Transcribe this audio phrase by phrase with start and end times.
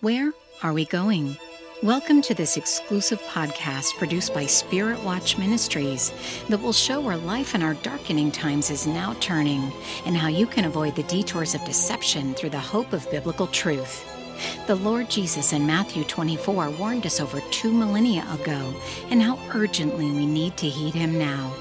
[0.00, 0.32] Where
[0.62, 1.36] are we going?
[1.82, 6.12] Welcome to this exclusive podcast produced by Spirit Watch Ministries
[6.48, 9.72] that will show where life in our darkening times is now turning
[10.06, 14.17] and how you can avoid the detours of deception through the hope of biblical truth.
[14.66, 18.74] The Lord Jesus in Matthew 24 warned us over two millennia ago
[19.10, 21.52] and how urgently we need to heed him now.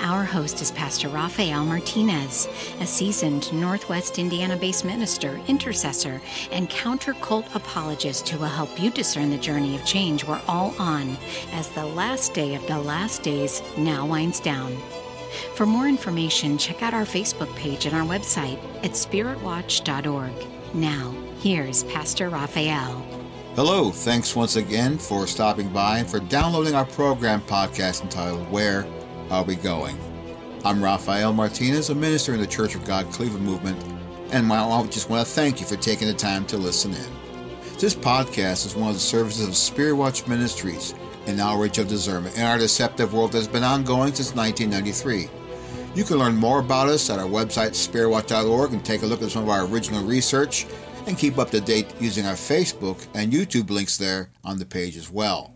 [0.00, 2.48] Our host is Pastor Rafael Martinez,
[2.80, 8.90] a seasoned Northwest Indiana based minister, intercessor, and counter cult apologist who will help you
[8.90, 11.16] discern the journey of change we're all on
[11.52, 14.76] as the last day of the last days now winds down.
[15.54, 20.53] For more information, check out our Facebook page and our website at spiritwatch.org.
[20.74, 23.00] Now, here's Pastor Rafael.
[23.54, 28.84] Hello, thanks once again for stopping by and for downloading our program podcast entitled Where
[29.30, 29.96] Are We Going?
[30.64, 33.80] I'm Rafael Martinez, a minister in the Church of God Cleveland Movement,
[34.32, 37.06] and I just want to thank you for taking the time to listen in.
[37.78, 40.92] This podcast is one of the services of Spirit Watch Ministries,
[41.26, 45.43] an outreach of discernment in our deceptive world that has been ongoing since 1993.
[45.94, 49.30] You can learn more about us at our website, spiritwatch.org, and take a look at
[49.30, 50.66] some of our original research
[51.06, 54.96] and keep up to date using our Facebook and YouTube links there on the page
[54.96, 55.52] as well.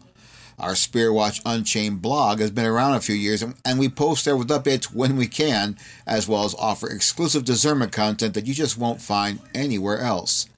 [0.60, 4.36] Our Spirit Watch Unchained blog has been around a few years and we post there
[4.36, 8.78] with updates when we can, as well as offer exclusive discernment content that you just
[8.78, 10.48] won't find anywhere else.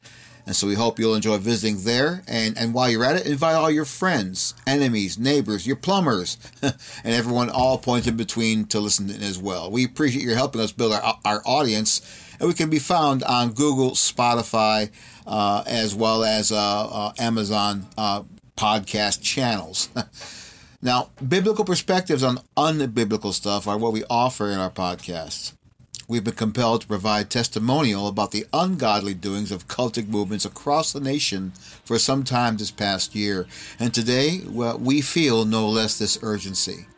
[0.51, 2.25] And so we hope you'll enjoy visiting there.
[2.27, 6.75] And, and while you're at it, invite all your friends, enemies, neighbors, your plumbers, and
[7.05, 9.71] everyone all points in between to listen as well.
[9.71, 12.01] We appreciate your helping us build our, our audience.
[12.41, 14.91] And we can be found on Google, Spotify,
[15.25, 18.25] uh, as well as uh, uh, Amazon uh,
[18.57, 19.89] podcast channels.
[20.83, 25.53] now, biblical perspectives on unbiblical stuff are what we offer in our podcasts
[26.11, 30.99] we've been compelled to provide testimonial about the ungodly doings of cultic movements across the
[30.99, 31.53] nation
[31.85, 33.47] for some time this past year.
[33.79, 36.89] And today, well, we feel no less this urgency.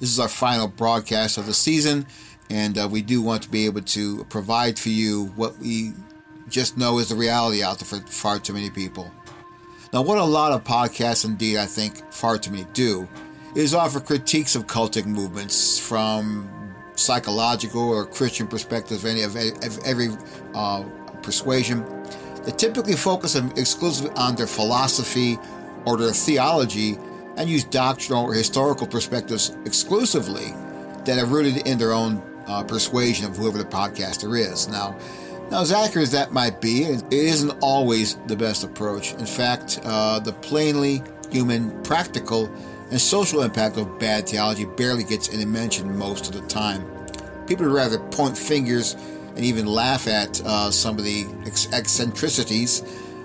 [0.00, 2.06] This is our final broadcast of the season,
[2.48, 5.92] and uh, we do want to be able to provide for you what we
[6.48, 9.10] just know is the reality out there for far too many people.
[9.92, 13.06] Now, what a lot of podcasts, indeed, I think far too many do,
[13.54, 16.61] is offer critiques of cultic movements from
[16.94, 19.36] psychological or Christian perspectives of any of,
[19.84, 20.08] every
[20.54, 20.82] uh,
[21.22, 21.84] persuasion.
[22.44, 25.38] They typically focus exclusively on their philosophy
[25.84, 26.98] or their theology
[27.36, 30.52] and use doctrinal or historical perspectives exclusively
[31.04, 34.68] that are rooted in their own uh, persuasion of whoever the podcaster is.
[34.68, 34.98] Now,
[35.50, 39.12] now, as accurate as that might be, it isn't always the best approach.
[39.12, 42.50] In fact, uh, the plainly human, practical,
[42.92, 46.84] and social impact of bad theology barely gets any mention most of the time.
[47.46, 48.96] People would rather point fingers
[49.34, 51.24] and even laugh at uh, some of the
[51.72, 52.82] eccentricities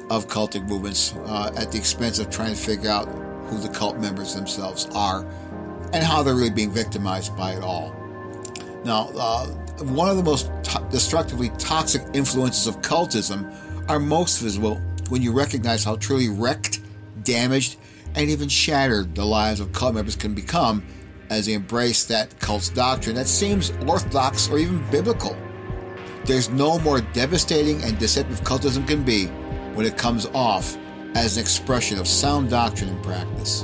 [0.10, 3.10] of cultic movements uh, at the expense of trying to figure out
[3.48, 5.28] who the cult members themselves are
[5.92, 7.94] and how they're really being victimized by it all.
[8.86, 9.48] Now, uh,
[9.84, 10.50] one of the most
[10.92, 13.54] destructively toxic influences of cultism
[13.90, 14.76] are most visible
[15.10, 16.80] when you recognize how truly wrecked,
[17.26, 17.76] damaged,
[18.16, 20.86] and even shattered the lives of cult members can become
[21.30, 25.36] as they embrace that cult's doctrine that seems orthodox or even biblical.
[26.26, 29.28] There's no more devastating and deceptive cultism can be
[29.76, 30.78] when it comes off
[31.16, 33.64] as an expression of sound doctrine and practice.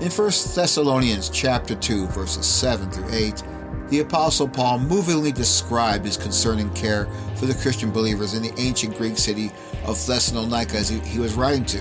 [0.00, 3.42] In 1 Thessalonians chapter 2 verses 7 through 8,
[3.88, 7.06] the apostle Paul movingly described his concerning care
[7.36, 9.50] for the Christian believers in the ancient Greek city
[9.84, 11.80] of Thessalonica as he, he was writing to.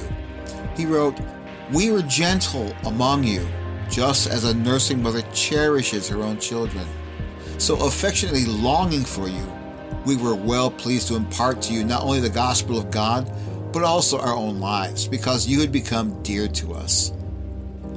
[0.78, 1.20] He wrote,
[1.72, 3.48] we were gentle among you,
[3.90, 6.86] just as a nursing mother cherishes her own children.
[7.58, 9.52] So affectionately longing for you,
[10.06, 13.32] we were well pleased to impart to you not only the gospel of God,
[13.72, 17.12] but also our own lives, because you had become dear to us.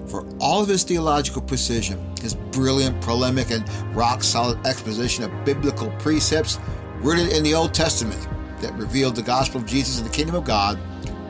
[0.06, 5.90] For all of his theological precision, his brilliant, polemic, and rock solid exposition of biblical
[5.98, 6.58] precepts
[6.96, 8.26] rooted in the Old Testament
[8.60, 10.78] that revealed the gospel of Jesus and the kingdom of God,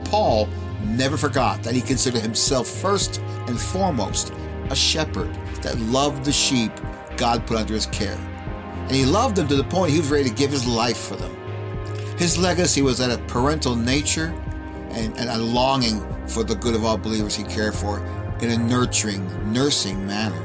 [0.04, 0.48] Paul
[0.88, 4.32] never forgot that he considered himself first and foremost
[4.70, 5.32] a shepherd
[5.62, 6.72] that loved the sheep
[7.16, 8.18] God put under his care.
[8.82, 11.16] And he loved them to the point he was ready to give his life for
[11.16, 11.34] them.
[12.16, 14.34] His legacy was that of parental nature
[14.90, 18.00] and, and a longing for the good of all believers he cared for
[18.40, 20.44] in a nurturing, nursing manner.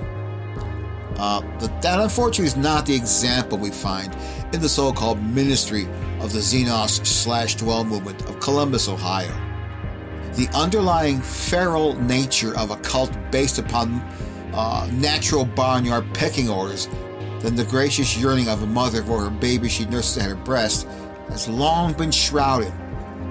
[1.17, 4.15] Uh, but that unfortunately is not the example we find
[4.53, 5.87] in the so-called ministry
[6.19, 9.52] of the Xenos slash dwell movement of Columbus, Ohio
[10.35, 13.99] the underlying feral nature of a cult based upon
[14.53, 16.87] uh, natural barnyard pecking orders
[17.39, 20.87] than the gracious yearning of a mother for her baby she nurses at her breast
[21.29, 22.73] has long been shrouded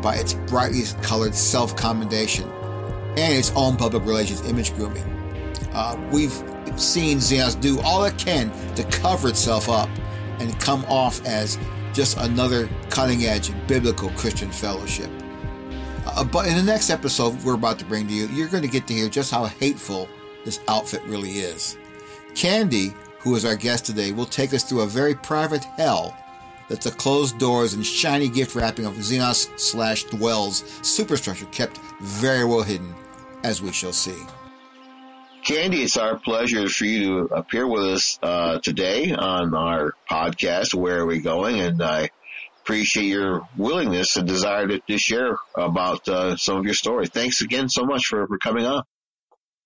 [0.03, 2.49] by its brightly colored self commendation
[3.17, 5.05] and its own public relations image grooming.
[5.73, 6.43] Uh, we've
[6.77, 9.89] seen Xenos do all it can to cover itself up
[10.39, 11.59] and come off as
[11.93, 15.11] just another cutting edge biblical Christian fellowship.
[16.07, 18.69] Uh, but in the next episode we're about to bring to you, you're going to
[18.69, 20.09] get to hear just how hateful
[20.45, 21.77] this outfit really is.
[22.35, 26.17] Candy, who is our guest today, will take us through a very private hell
[26.69, 32.45] that the closed doors and shiny gift wrapping of Xenos slash Dwell's superstructure kept very
[32.45, 32.95] well hidden,
[33.45, 34.17] as we shall see.
[35.45, 40.73] Candy, it's our pleasure for you to appear with us uh, today on our podcast.
[40.73, 41.61] Where are we going?
[41.61, 42.11] And I
[42.63, 47.07] appreciate your willingness and desire to, to share about uh, some of your story.
[47.07, 48.83] Thanks again so much for, for coming on.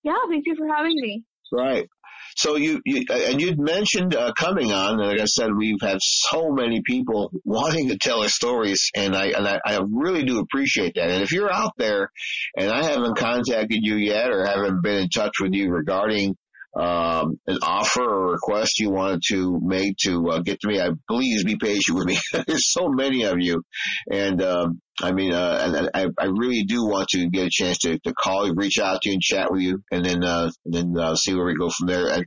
[0.03, 1.23] Yeah, thank you for having me.
[1.51, 1.87] Right.
[2.35, 5.97] So you, you and you'd mentioned uh, coming on, and like I said, we've had
[5.99, 10.39] so many people wanting to tell their stories, and I and I, I really do
[10.39, 11.09] appreciate that.
[11.09, 12.11] And if you're out there,
[12.55, 16.35] and I haven't contacted you yet, or haven't been in touch with you regarding
[16.77, 20.89] um, an offer or request you wanted to make to uh, get to me, I
[21.09, 22.17] please be patient with me.
[22.47, 23.63] There's so many of you,
[24.11, 27.79] and um, I mean, uh, and I, I really do want to get a chance
[27.79, 30.51] to, to call you, reach out to you, and chat with you, and then uh,
[30.65, 32.07] then uh, see where we go from there.
[32.09, 32.25] And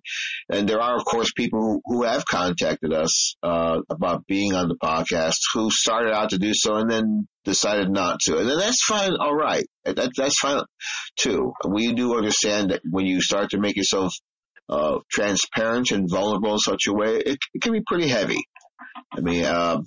[0.49, 4.69] and there are of course people who, who have contacted us uh, about being on
[4.69, 8.58] the podcast who started out to do so and then decided not to, and then
[8.58, 9.14] that's fine.
[9.19, 10.62] All right, that, that's fine
[11.17, 11.52] too.
[11.69, 14.12] We do understand that when you start to make yourself
[14.70, 18.38] uh, transparent and vulnerable in such a way, it, it can be pretty heavy.
[19.12, 19.78] I mean, uh,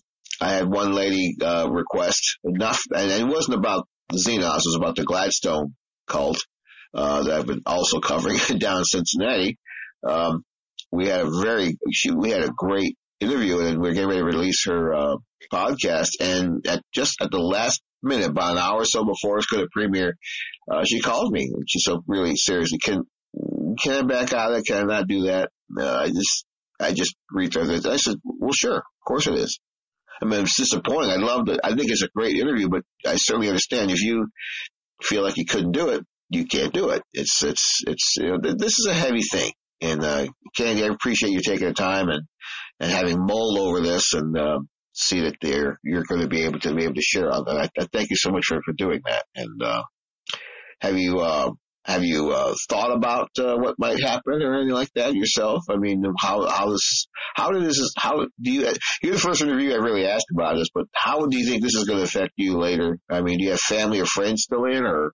[0.41, 4.95] I had one lady uh, request enough, and it wasn't about Xenos, it was about
[4.95, 5.73] the Gladstone
[6.07, 6.37] cult
[6.93, 9.57] uh, that I've been also covering down in Cincinnati.
[10.07, 10.43] Um,
[10.91, 14.19] we had a very, she, we had a great interview, and we are getting ready
[14.19, 15.15] to release her uh,
[15.51, 16.09] podcast.
[16.19, 19.63] And at just at the last minute, about an hour or so before it's going
[19.63, 20.15] to premiere,
[20.69, 21.51] uh, she called me.
[21.67, 23.03] She said, "Really seriously, can
[23.81, 24.65] can I back out of it?
[24.65, 25.49] Can I not do that?
[25.79, 26.45] I just,
[26.79, 27.85] I just returned it.
[27.85, 28.77] I said, well, sure.
[28.77, 29.59] Of course it is.
[30.21, 31.11] I mean, it's disappointing.
[31.11, 31.59] I loved it.
[31.63, 34.27] I think it's a great interview, but I certainly understand if you
[35.01, 37.01] feel like you couldn't do it, you can't do it.
[37.13, 39.51] It's, it's, it's, you know, this is a heavy thing.
[39.81, 42.21] And, uh, Candy, I appreciate you taking the time and,
[42.79, 44.59] and having mulled over this and, uh,
[44.93, 47.57] see that there, you're going to be able to be able to share on that.
[47.57, 49.25] I, I thank you so much for, for doing that.
[49.35, 49.83] And, uh,
[50.79, 51.51] have you, uh,
[51.85, 55.63] have you uh, thought about uh, what might happen or anything like that yourself?
[55.69, 59.73] I mean, how how this how did this how do you you're the first interview
[59.73, 62.33] I really asked about this, but how do you think this is going to affect
[62.37, 62.99] you later?
[63.09, 65.13] I mean, do you have family or friends still in, or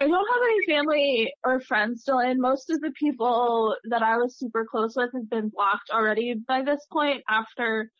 [0.00, 2.40] I don't have any family or friends still in.
[2.40, 6.62] Most of the people that I was super close with have been blocked already by
[6.62, 7.90] this point after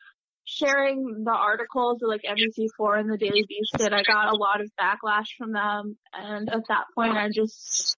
[0.47, 4.61] sharing the articles that like NBC4 and the Daily Beast did, I got a lot
[4.61, 5.99] of backlash from them.
[6.13, 7.97] And at that point, I just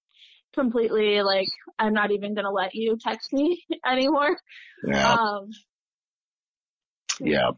[0.53, 1.47] completely like,
[1.77, 4.35] I'm not even going to let you text me anymore.
[4.85, 5.13] Yeah.
[5.13, 5.49] Um,
[7.21, 7.51] yeah.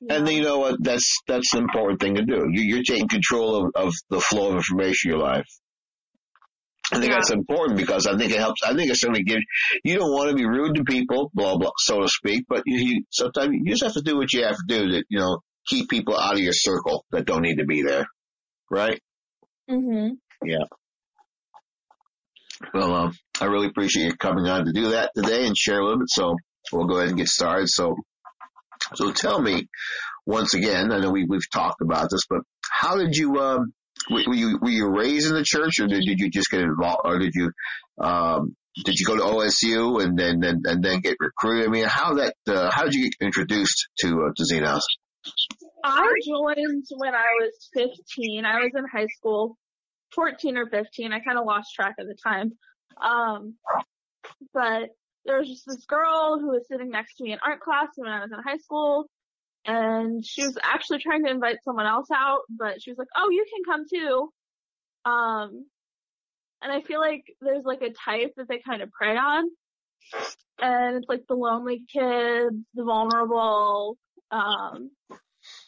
[0.00, 0.16] yeah.
[0.16, 0.76] And you know what?
[0.82, 2.46] That's, that's an important thing to do.
[2.50, 5.46] You, are taking control of, of the flow of information in your life.
[6.94, 7.16] I think yeah.
[7.16, 8.62] that's important because I think it helps.
[8.64, 9.42] I think it certainly gives.
[9.82, 12.44] You don't want to be rude to people, blah blah, so to speak.
[12.48, 15.04] But you, you sometimes you just have to do what you have to do to,
[15.08, 18.06] you know, keep people out of your circle that don't need to be there,
[18.70, 19.00] right?
[19.68, 20.14] Mm-hmm.
[20.46, 20.64] Yeah.
[22.72, 25.82] Well, um, I really appreciate you coming on to do that today and share a
[25.82, 26.10] little bit.
[26.10, 26.36] So
[26.72, 27.68] we'll go ahead and get started.
[27.68, 27.96] So,
[28.94, 29.66] so tell me
[30.26, 30.92] once again.
[30.92, 32.40] I know we we've talked about this, but
[32.70, 33.72] how did you um
[34.10, 37.18] were you were you raised in the church, or did, you just get involved, or
[37.18, 37.50] did you
[37.98, 41.68] um, did you go to OSU and then and, and then get recruited?
[41.68, 44.82] I mean, how that uh, how did you get introduced to uh, to Xenos?
[45.84, 48.44] I joined when I was 15.
[48.44, 49.56] I was in high school,
[50.14, 51.12] 14 or 15.
[51.12, 52.52] I kind of lost track of the time.
[53.02, 53.54] Um,
[54.52, 54.90] but
[55.24, 58.10] there was just this girl who was sitting next to me in art class when
[58.10, 59.06] I was in high school
[59.66, 63.30] and she was actually trying to invite someone else out, but she was like, "Oh,
[63.30, 64.30] you can come too."
[65.10, 65.66] Um,
[66.62, 69.50] and I feel like there's like a type that they kind of prey on,
[70.60, 73.96] and it's like the lonely kids, the vulnerable.
[74.30, 74.90] Um,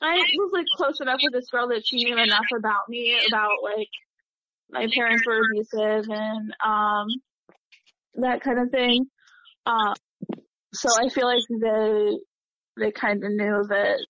[0.03, 3.63] I was like close enough with this girl that she knew enough about me about
[3.63, 3.89] like
[4.71, 7.07] my parents were abusive and um
[8.15, 9.07] that kind of thing.
[9.67, 9.95] Um,
[10.73, 12.19] so I feel like they
[12.79, 14.07] they kind of knew that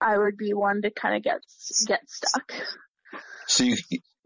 [0.00, 1.40] I would be one to kind of get
[1.86, 2.52] get stuck.
[3.46, 3.76] So you,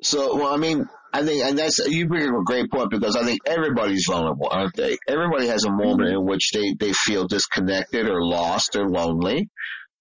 [0.02, 3.16] so well, I mean, I think, and that's you bring up a great point because
[3.16, 4.96] I think everybody's vulnerable, aren't they?
[5.06, 6.20] Everybody has a moment mm-hmm.
[6.20, 9.48] in which they they feel disconnected or lost or lonely.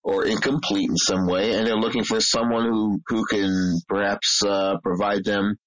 [0.02, 4.78] or incomplete in some way, and they're looking for someone who who can perhaps uh,
[4.82, 5.58] provide them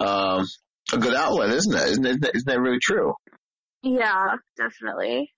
[0.00, 0.46] um,
[0.92, 1.88] a good outlet, isn't it?
[1.90, 3.14] Isn't, it, isn't that really true?
[3.82, 5.30] Yeah, definitely.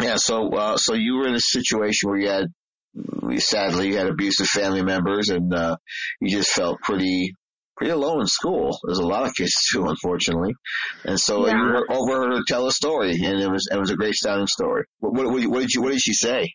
[0.00, 0.16] Yeah.
[0.16, 2.46] So uh, so you were in a situation where you had
[3.40, 5.76] sadly you had abusive family members, and uh,
[6.20, 7.32] you just felt pretty
[7.76, 8.78] pretty alone in school.
[8.86, 10.54] There's a lot of kids too, unfortunately.
[11.04, 11.58] And so Yeah.
[11.58, 14.46] you were over her tell a story, and it was it was a great sounding
[14.46, 14.84] story.
[15.00, 16.52] What, what, what, what did you what did she say?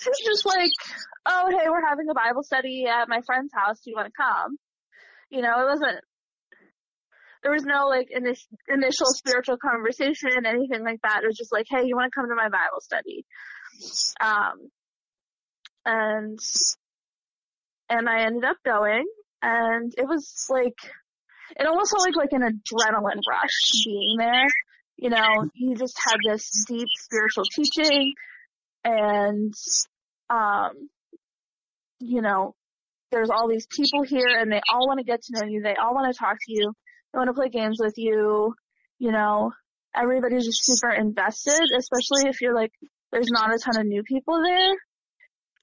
[0.00, 0.70] She was just like,
[1.26, 3.80] oh, hey, we're having a Bible study at my friend's house.
[3.84, 4.56] Do you want to come?
[5.30, 5.98] You know, it wasn't,
[7.42, 11.20] there was no like init- initial spiritual conversation, anything like that.
[11.22, 13.24] It was just like, hey, you want to come to my Bible study?
[14.20, 14.70] Um,
[15.84, 16.38] and,
[17.90, 19.04] and I ended up going
[19.42, 20.78] and it was like,
[21.58, 24.46] it almost felt like, like an adrenaline rush being there.
[24.96, 28.12] You know, he just had this deep spiritual teaching
[28.84, 29.54] and
[30.30, 30.88] um
[32.00, 32.54] you know
[33.10, 35.76] there's all these people here and they all want to get to know you they
[35.76, 36.72] all want to talk to you
[37.12, 38.54] they want to play games with you
[38.98, 39.52] you know.
[39.94, 42.72] Everybody's just super invested especially if you're like
[43.10, 44.74] there's not a ton of new people there.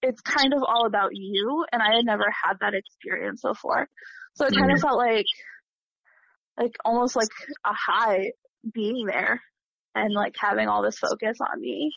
[0.02, 3.88] It's kind of all about you and i had never had that experience before.
[4.36, 4.88] So it kind of mm-hmm.
[4.88, 5.26] felt like
[6.58, 7.30] like almost like
[7.66, 8.32] a high
[8.74, 9.42] being there
[9.96, 11.92] and like having all this focus on me.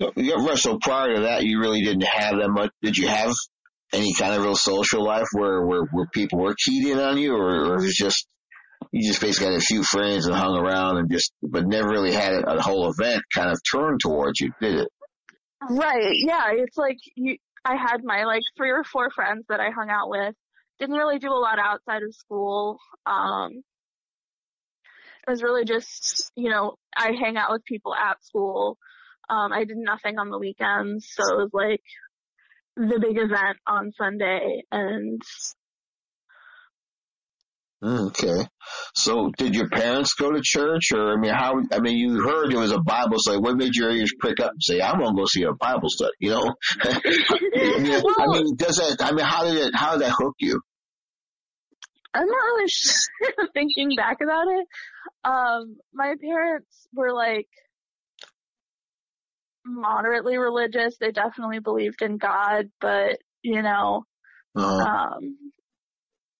[0.00, 2.70] Right, So prior to that, you really didn't have that much.
[2.82, 3.32] Did you have
[3.94, 7.34] any kind of real social life where where, where people were keyed in on you,
[7.34, 8.26] or, or it was just
[8.92, 12.12] you just basically had a few friends and hung around and just, but never really
[12.12, 14.88] had a, a whole event kind of turned towards you, did it?
[15.68, 16.14] Right.
[16.16, 16.50] Yeah.
[16.52, 20.10] It's like you, I had my like three or four friends that I hung out
[20.10, 20.34] with.
[20.78, 22.78] Didn't really do a lot outside of school.
[23.06, 23.62] Um,
[25.26, 28.76] it was really just, you know, I hang out with people at school.
[29.30, 31.08] Um, I did nothing on the weekends.
[31.10, 31.82] So it was like
[32.76, 35.22] the big event on Sunday and
[37.84, 38.46] Okay.
[38.94, 42.50] So did your parents go to church or, I mean, how, I mean, you heard
[42.50, 43.36] there was a Bible study.
[43.36, 46.12] What made your ears prick up and say, I'm to go see a Bible study,
[46.18, 46.54] you know?
[46.80, 50.34] I mean, I mean, does that, I mean, how did it, how did that hook
[50.38, 50.62] you?
[52.14, 54.66] I'm not really sure thinking back about it.
[55.24, 57.48] Um, my parents were like
[59.64, 60.96] moderately religious.
[60.98, 64.04] They definitely believed in God, but you know,
[64.56, 65.38] Uh, um,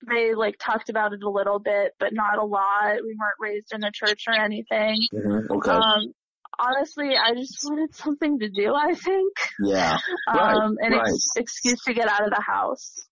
[0.07, 2.97] they like talked about it a little bit, but not a lot.
[3.03, 4.99] We weren't raised in a church or anything.
[5.13, 5.71] mhm, okay.
[5.71, 6.13] Um,
[6.59, 9.33] honestly, I just wanted something to do, I think.
[9.61, 9.99] yeah.
[10.35, 11.09] Right, Um, an right.
[11.09, 13.07] ex- excuse to get out of the house.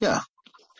[0.00, 0.20] Yeah,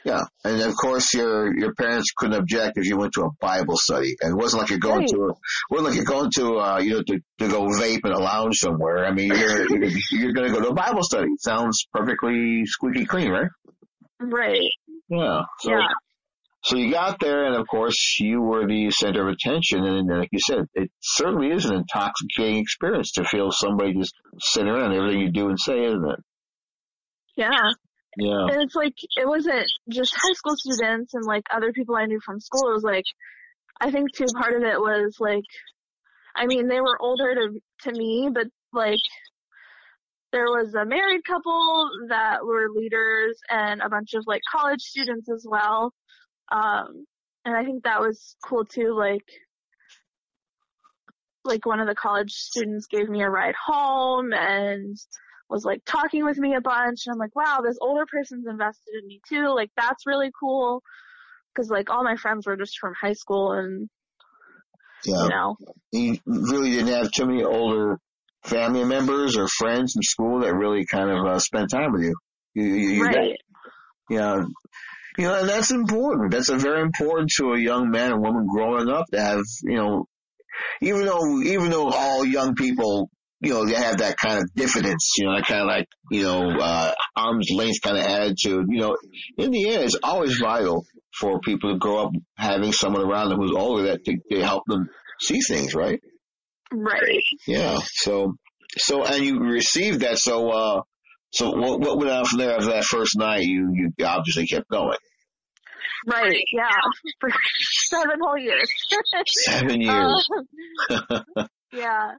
[0.05, 4.17] and of course your your parents couldn't object if you went to a Bible study,
[4.21, 5.09] and it wasn't like you're going Right.
[5.09, 5.35] to, a,
[5.71, 8.57] wasn't like you're going to, uh, you know, to, to go vape in a lounge
[8.59, 9.05] somewhere.
[9.05, 11.29] I mean, you're you're, you're going to go to a Bible study.
[11.39, 13.49] Sounds perfectly squeaky clean, right?
[14.21, 14.71] Right.
[15.09, 15.43] Yeah.
[15.61, 15.87] So, Yeah.
[16.65, 20.29] so you got there, and of course you were the center of attention, and like
[20.33, 25.21] you said, it certainly is an intoxicating experience to feel somebody just sitting around everything
[25.21, 26.21] you do and say, isn't it?
[27.37, 27.59] Yeah.
[28.17, 28.47] Yeah.
[28.47, 32.21] And it's like, it wasn't just high school students and like other people I knew
[32.25, 32.69] from school.
[32.69, 33.05] It was like,
[33.81, 35.45] I think too part of it was like,
[36.37, 39.01] I mean, they were older to, to me, but like,
[40.33, 45.29] there was a married couple that were leaders and a bunch of like college students
[45.31, 45.93] as well.
[46.51, 47.05] Um,
[47.45, 48.95] and I think that was cool too.
[48.97, 49.27] Like,
[51.45, 54.97] like one of the college students gave me a ride home and
[55.53, 58.95] was like talking with me a bunch and I'm like, wow, this older person's invested
[59.01, 59.55] in me too.
[59.55, 60.83] Like that's really cool.
[61.55, 63.89] Cause like all my friends were just from high school and,
[65.05, 65.23] Yeah.
[65.25, 65.57] you know,
[65.93, 67.99] you really didn't have too many older
[68.45, 72.15] family members or friends in school that really kind of uh, spent time with you.
[72.55, 73.37] You, you, you got- right.
[74.11, 74.45] yeah.
[75.19, 76.31] You know, and that's important.
[76.33, 79.77] That's a very important to a young man or woman growing up to have, you
[79.77, 80.07] know,
[80.81, 83.11] even though, even though all young people,
[83.43, 86.23] you know, they have that kind of diffidence, you know, that kind of like, you
[86.23, 88.97] know, uh, arm's length kind of attitude, you know,
[89.37, 90.87] in the end, it's always vital
[91.19, 94.63] for people to grow up having someone around them who's older that to, to help
[94.69, 94.89] them
[95.21, 96.01] see things, right?
[96.73, 97.25] Right.
[97.47, 97.79] Yeah.
[97.85, 98.35] So,
[98.79, 100.19] so, and you received that.
[100.19, 100.83] So, uh,
[101.33, 103.43] so what, what went on from there after that first night?
[103.43, 104.99] You, you obviously kept going.
[106.07, 106.45] Right.
[106.53, 106.71] Yeah.
[107.21, 107.29] For
[107.89, 108.71] seven whole years.
[109.27, 110.29] Seven years.
[110.91, 112.13] Um, yeah.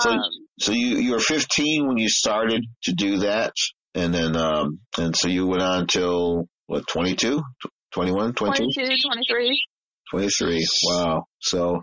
[0.00, 0.20] So- Um,
[0.60, 3.52] so you, you were 15 when you started to do that.
[3.94, 7.42] And then, um, and so you went on till what, 22,
[7.92, 9.62] 21, 22, 22, 23.
[10.10, 10.66] 23.
[10.86, 11.24] Wow.
[11.40, 11.82] So,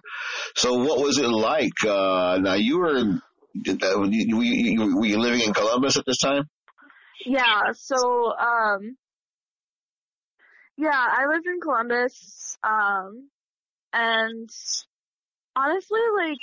[0.55, 1.83] so what was it like?
[1.85, 3.21] Uh, now you were in,
[3.63, 6.43] did that, were, you, were you were you living in Columbus at this time?
[7.25, 8.95] Yeah, so um
[10.77, 13.29] yeah, I lived in Columbus um
[13.91, 14.49] and
[15.55, 16.37] honestly like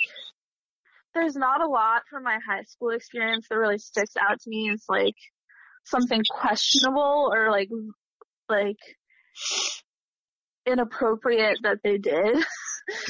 [1.13, 4.69] there's not a lot from my high school experience that really sticks out to me
[4.73, 5.15] as like
[5.85, 7.69] something questionable or like
[8.49, 8.77] like
[10.65, 12.37] inappropriate that they did.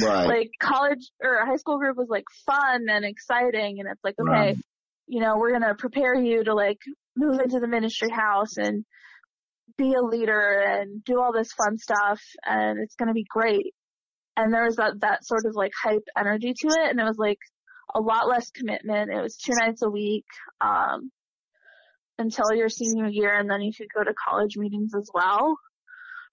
[0.01, 0.25] Right.
[0.25, 4.31] like college or high school group was like fun and exciting and it's like okay,
[4.31, 4.57] Right.
[5.05, 6.79] you know, we're gonna prepare you to like
[7.15, 8.85] move into the ministry house and
[9.77, 13.75] be a leader and do all this fun stuff and it's gonna be great.
[14.35, 17.19] And there was that that sort of like hype energy to it and it was
[17.19, 17.37] like
[17.95, 19.11] a lot less commitment.
[19.11, 20.25] It was two nights a week,
[20.61, 21.11] um
[22.19, 25.55] until your senior year and then you could go to college meetings as well.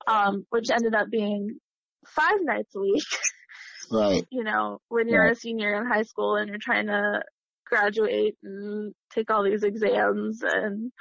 [0.07, 1.59] Um, which ended up being
[2.07, 3.05] five nights a week.
[3.93, 4.25] right.
[4.31, 5.33] you know, when you're Right.
[5.33, 7.23] a senior in high school and you're trying to
[7.67, 10.93] graduate and take all these exams and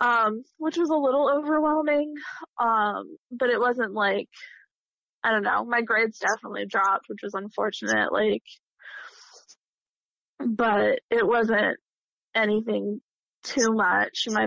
[0.00, 2.12] um which was a little overwhelming
[2.60, 4.28] um but it wasn't like
[5.24, 8.44] I don't know, my grades definitely dropped, which was unfortunate like
[10.44, 11.76] but it wasn't
[12.34, 13.00] anything
[13.44, 14.24] too much.
[14.28, 14.46] My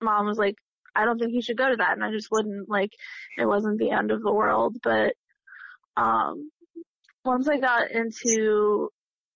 [0.00, 0.56] mom was like,
[0.94, 2.90] I don't think you should go to that and I just wouldn't like
[3.38, 5.14] it wasn't the end of the world, but
[5.96, 6.50] um
[7.24, 8.88] once I got into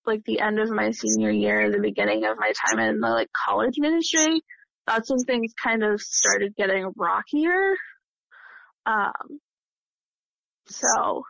[0.05, 3.29] like the end of my senior year, the beginning of my time in the like
[3.45, 4.41] college ministry,
[4.85, 7.75] that's when things kind of started getting rockier.
[8.85, 9.39] Um,
[10.67, 11.23] so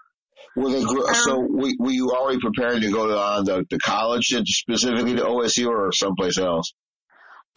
[0.55, 3.79] Were they, Um, so were, were you already preparing to go to uh, the, the
[3.79, 6.73] college, specifically to OSU or someplace else?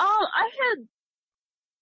[0.01, 0.79] Um, I had,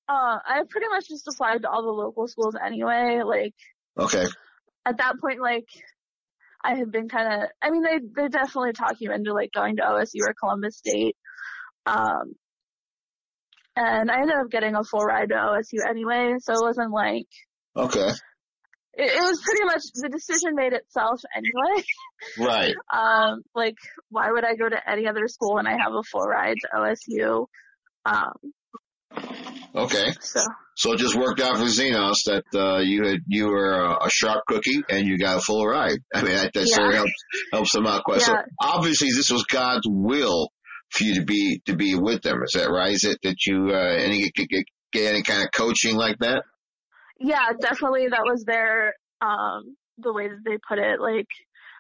[0.09, 3.21] uh, I pretty much just applied to all the local schools anyway.
[3.25, 3.55] Like
[3.99, 4.25] Okay.
[4.87, 5.67] at that point, like
[6.65, 9.77] I had been kind of, I mean, they they definitely talk you into like going
[9.77, 11.17] to OSU or Columbus State.
[11.87, 12.35] Um,
[13.77, 17.27] and I ended up getting a full ride to OSU anyway, so it wasn't like
[17.77, 18.09] Okay.
[18.97, 21.85] It, it was pretty much the decision made itself anyway.
[22.39, 22.75] Right.
[22.91, 23.77] Um, like
[24.09, 26.69] why would I go to any other school when I have a full ride to
[26.77, 27.47] OSU?
[28.07, 28.53] Um,
[29.75, 30.13] Okay.
[30.21, 30.41] so
[30.75, 34.11] So it just worked out for Xenos that uh, you had you were a, a
[34.11, 35.99] sharp cookie and you got a full ride.
[36.15, 37.13] I mean that, that sort of helps
[37.53, 38.23] helps them out quite.
[38.23, 40.49] So obviously this was God's will
[40.91, 42.43] for you to be to be with them.
[42.43, 42.93] Is that right?
[42.93, 46.45] Is it that you uh, any get, get, get any kind of coaching like that?
[47.19, 51.01] Yeah, definitely that was their um the way that they put it.
[51.01, 51.29] Like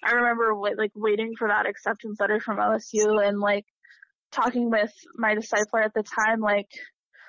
[0.04, 3.64] I remember wait, like waiting for that acceptance letter from OSU and like
[4.32, 6.68] talking with my discipler at the time, like,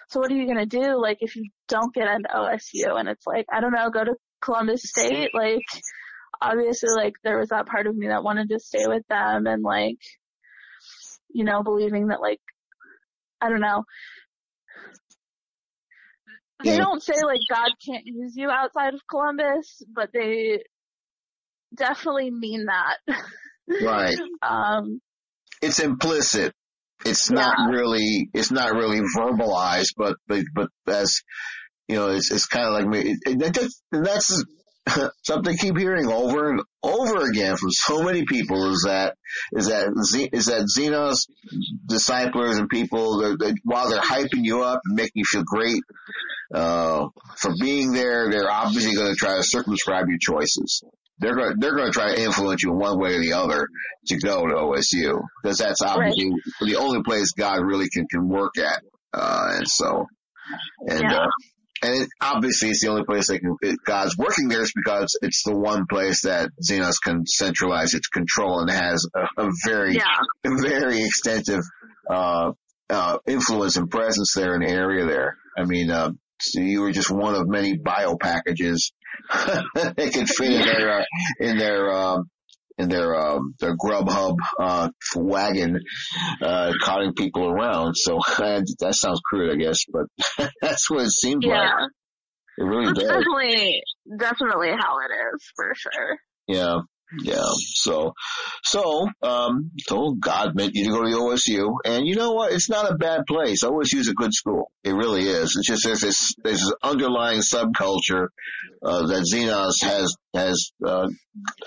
[0.10, 1.00] so what are you gonna do?
[1.02, 4.16] Like if you don't get into OSU and it's like, I don't know, go to
[4.42, 5.66] Columbus State, like
[6.42, 9.64] obviously like there was that part of me that wanted to stay with them and
[9.64, 9.98] like
[11.30, 12.40] you know, believing that like
[13.42, 13.84] I don't know.
[16.64, 16.78] They Yeah.
[16.78, 20.64] don't say like God can't use you outside of Columbus, but they
[21.76, 22.98] definitely mean that.
[23.82, 24.18] Right.
[24.42, 25.00] um
[25.62, 26.54] It's implicit.
[27.06, 27.68] It's not Yeah.
[27.70, 31.22] really it's not really verbalized, but but but as
[31.88, 33.12] you know, it's it's kind of like me.
[33.12, 34.46] It, it, that's, that's
[35.24, 39.16] something I keep hearing over and over again from so many people is that
[39.54, 41.28] is that Z- is that Xenos
[41.86, 45.82] disciples and people that, that while they're hyping you up and making you feel great
[46.54, 50.82] uh, for being there, they're obviously going to try to circumscribe your choices.
[51.20, 53.68] They're going they're going to try to influence you in one way or the other
[54.08, 58.58] to go to OSU because that's obviously the only place God really can can work
[58.58, 58.82] at.
[59.14, 60.06] Uh, and so,
[60.88, 61.22] and Yeah.
[61.24, 61.28] uh,
[61.82, 65.18] and it, obviously it's the only place they can it, God's working there is because
[65.22, 69.96] it's the one place that Xenos can centralize its control and has a, a very
[69.96, 70.04] yeah.
[70.46, 71.64] very extensive
[72.10, 72.52] uh,
[72.90, 75.38] uh, influence and presence there in the area there.
[75.58, 78.92] I mean, uh, so you were just one of many bio packages
[79.96, 81.04] they could fit in their uh,
[81.40, 82.30] in their um,
[82.78, 85.80] in their um, their Grubhub uh, wagon,
[86.42, 87.96] uh, carting people around.
[87.96, 91.56] So that sounds crude, I guess, but that's what it seems like.
[91.56, 91.88] Yeah.
[92.60, 93.08] It really That's does.
[93.10, 93.82] definitely
[94.18, 96.18] definitely how it is for sure.
[96.48, 96.80] Yeah.
[97.22, 97.44] Yeah.
[97.58, 98.14] So,
[98.64, 102.52] so, um, so God meant you to go to the OSU and you know what?
[102.52, 103.64] It's not a bad place.
[103.64, 104.72] OSU is a good school.
[104.84, 105.56] It really is.
[105.58, 108.28] It's just there's this, there's this underlying subculture,
[108.84, 111.08] uh, that Xenos has, has, uh,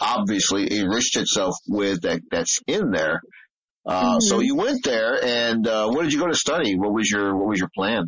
[0.01, 3.23] obviously enriched itself with that, that's in there.
[3.87, 4.45] Uh, so Mhm.
[4.45, 6.77] you went there and, uh, what did you go to study?
[6.77, 8.05] What was your, what was your plan?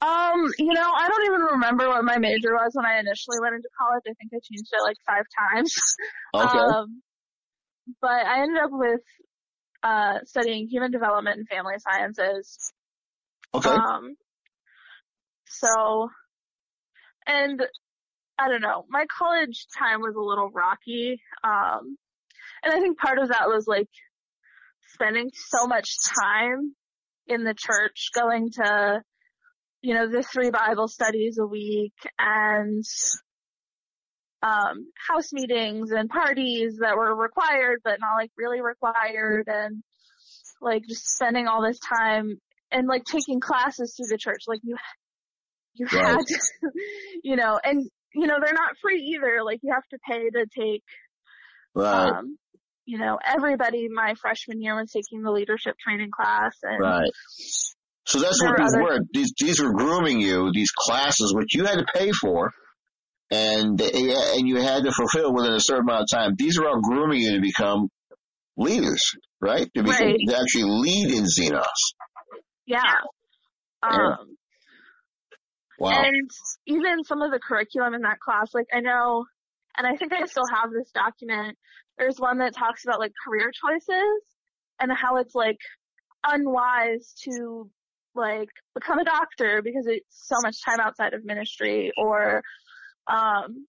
[0.00, 3.56] Um, you know, I don't even remember what my major was when I initially went
[3.56, 4.02] into college.
[4.06, 5.74] I think I changed it like five times.
[6.34, 6.58] Okay.
[6.58, 7.02] Um,
[8.02, 9.00] but I ended up with
[9.82, 12.72] uh, studying human development and family sciences.
[13.54, 13.70] Okay.
[13.70, 14.14] Um,
[15.46, 16.10] so,
[17.26, 17.62] and
[18.38, 21.20] I don't know, my college time was a little rocky.
[21.42, 21.96] Um,
[22.62, 23.88] and I think part of that was like
[24.92, 26.74] spending so much time
[27.26, 29.02] in the church, going to,
[29.82, 32.84] you know, the three Bible studies a week and,
[34.42, 39.82] um, house meetings and parties that were required, but not like really required and
[40.60, 44.42] like just spending all this time and like taking classes through the church.
[44.46, 44.76] Like you,
[45.74, 46.06] you Right.
[46.10, 46.38] had to,
[47.22, 49.42] you know, and you know, they're not free either.
[49.44, 50.82] Like you have to pay to take,
[51.74, 52.10] right.
[52.10, 52.38] um,
[52.86, 57.10] you know, everybody my freshman year was taking the leadership training class and Right.
[58.08, 59.00] So that's what There are these other- were.
[59.12, 60.50] These these were grooming you.
[60.52, 62.50] These classes, which you had to pay for,
[63.30, 66.34] and and you had to fulfill within a certain amount of time.
[66.38, 67.88] These are all grooming you to become
[68.56, 69.02] leaders,
[69.40, 69.68] right?
[69.74, 70.16] To, become, Right.
[70.26, 71.64] to actually lead in Xenos.
[72.66, 72.82] yeah.
[73.82, 73.88] Yeah.
[73.90, 74.36] Um,
[75.78, 76.02] Wow.
[76.02, 76.28] And
[76.66, 79.26] even some of the curriculum in that class, like I know,
[79.76, 81.56] and I think I still have this document.
[81.98, 84.22] There's one that talks about like career choices
[84.80, 85.58] and how it's like
[86.26, 87.70] unwise to
[88.18, 92.42] like become a doctor because it's so much time outside of ministry or,
[93.06, 93.66] um,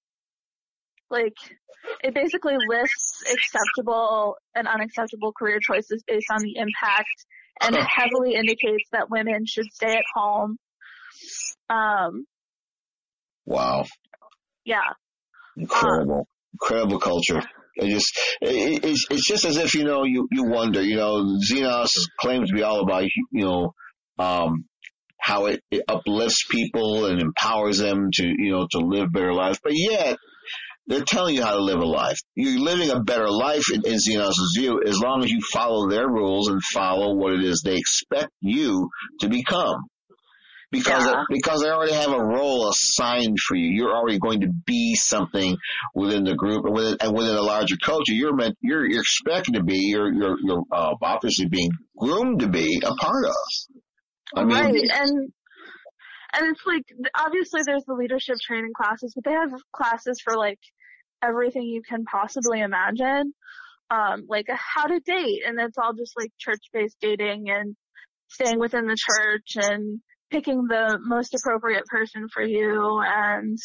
[1.09, 1.35] like
[2.03, 7.25] it basically lists acceptable and unacceptable career choices based on the impact
[7.61, 10.57] and it heavily indicates that women should stay at home.
[11.69, 12.25] Um,
[13.45, 13.85] wow.
[14.65, 14.81] yeah,
[15.59, 16.27] Incredible.
[16.53, 17.41] Incredible culture.
[17.75, 21.37] It just, it, it's, it's just as if, you know, you, you wonder, you know,
[21.49, 23.73] Xenos claims to be all about, you know,
[24.19, 24.65] um,
[25.19, 29.59] how it, it uplifts people and empowers them to, you know, to live better lives.
[29.63, 30.17] But yet,
[30.87, 32.17] they're telling you how to live a life.
[32.35, 36.07] You're living a better life in, in Xenos' view as long as you follow their
[36.07, 38.89] rules and follow what it is they expect you
[39.21, 39.83] to become.
[40.71, 41.23] Because, Yeah.
[41.29, 43.69] because they already have a role assigned for you.
[43.71, 45.57] You're already going to be something
[45.95, 48.13] within the group and within, and within a larger culture.
[48.13, 52.47] You're meant, you're, you're expected to be, you're, you're, you're, uh, obviously being groomed to
[52.49, 53.35] be a part of.
[54.35, 54.89] I mean, right.
[54.93, 55.33] And
[56.33, 56.83] and it's like
[57.17, 60.59] obviously there's the leadership training classes, but they have classes for like
[61.23, 63.33] everything you can possibly imagine.
[63.91, 67.75] Um, like how to date, and it's all just like church-based dating and
[68.27, 73.01] staying within the church and picking the most appropriate person for you.
[73.03, 73.57] And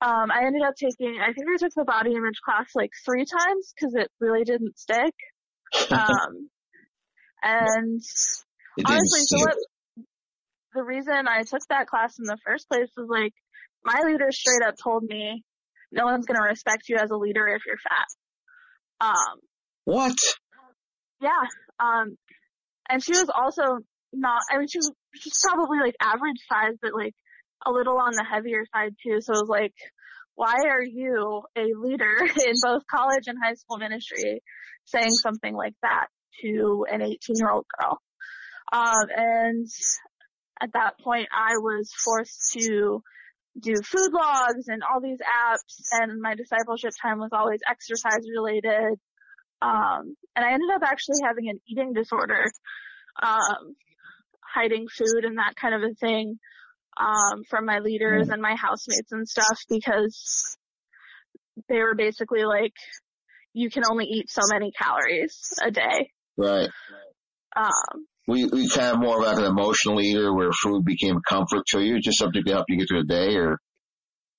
[0.00, 3.24] um, I ended up taking, I think I took the body image class like three
[3.24, 5.14] times because it really didn't stick.
[5.90, 6.48] Um,
[7.42, 8.00] and
[8.76, 9.56] it honestly, so what,
[10.74, 13.32] the reason I took that class in the first place was like,
[13.84, 15.42] my leader straight up told me,
[15.92, 19.08] no one's gonna respect you as a leader if you're fat.
[19.08, 19.38] Um,
[19.84, 20.16] What?
[21.20, 21.44] yeah,
[21.78, 22.16] um,
[22.88, 23.78] and she was also
[24.12, 27.14] not, I mean, she was, she's probably like average size, but like
[27.64, 29.74] a little on the heavier side too, so it was like,
[30.34, 34.42] why are you a leader in both college and high school ministry
[34.84, 36.06] saying something like that
[36.42, 37.98] to an 18 year old girl?
[38.72, 39.66] Um, and
[40.60, 43.02] at that point I was forced to
[43.58, 48.98] do food logs and all these apps and my discipleship time was always exercise related.
[49.62, 52.44] Um, and I ended up actually having an eating disorder,
[53.22, 53.74] um,
[54.42, 56.38] hiding food and that kind of a thing,
[56.98, 60.56] um, from my leaders and my housemates and stuff because
[61.68, 62.74] they were basically like,
[63.54, 66.10] you can only eat so many calories a day.
[66.36, 66.68] Right.
[67.56, 71.64] Um, We, we kind of more of like an emotional eater where food became comfort
[71.68, 73.58] to you, just something to help you get through the day or,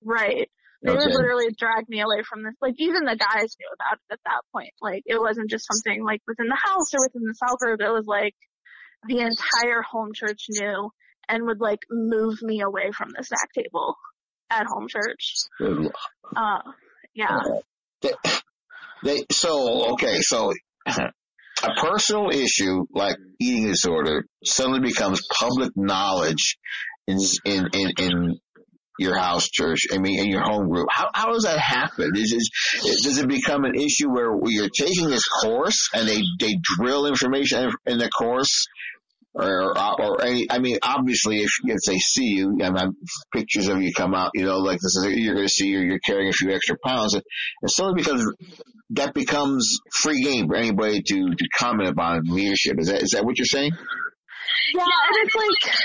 [0.04, 0.50] Right.
[0.84, 1.00] They Okay.
[1.00, 2.54] would literally drag me away from this.
[2.62, 4.74] Like even the guys knew about it at that point.
[4.82, 7.82] Like it wasn't just something like within the house or within the cell group.
[7.82, 8.36] It was like
[9.08, 10.92] the entire home church knew
[11.28, 13.96] and would like move me away from the snack table
[14.50, 15.34] at home church.
[16.36, 16.60] Uh,
[17.14, 17.40] yeah.
[18.02, 18.14] they,
[19.04, 20.54] they, so, okay, so
[21.64, 26.58] a personal issue like eating disorder suddenly becomes public knowledge
[27.08, 28.40] in, in, in, in
[29.00, 30.88] your house church, I mean, in your home group.
[30.90, 32.12] How, how does that happen?
[32.16, 36.56] Is, is, does it become an issue where you're taking this course and they, they
[36.78, 38.66] drill information in, in the course?
[39.40, 42.94] Or, or, or any, I mean, obviously, if, if they see you, I mean,
[43.32, 45.84] pictures of you come out, you know, like this is, you're going to see you're,
[45.84, 47.14] you're carrying a few extra pounds.
[47.14, 47.24] And
[47.68, 48.34] suddenly because
[48.92, 52.80] that becomes free game for anybody to, to comment upon leadership.
[52.80, 53.72] Is that, is that what you're saying?
[54.74, 55.76] Yeah, and it's like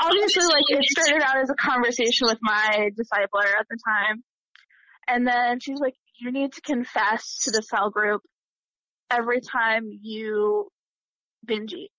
[0.00, 4.22] obviously like it started out as a conversation with my discipler at the time.
[5.06, 8.22] And then she's like, You need to confess to the cell group
[9.10, 10.68] every time you
[11.44, 11.90] binge eat.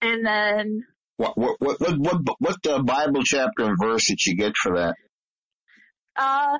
[0.00, 0.82] And then
[1.16, 4.76] What what what what what, what the Bible chapter and verse did you get for
[4.78, 4.94] that?
[6.16, 6.58] uh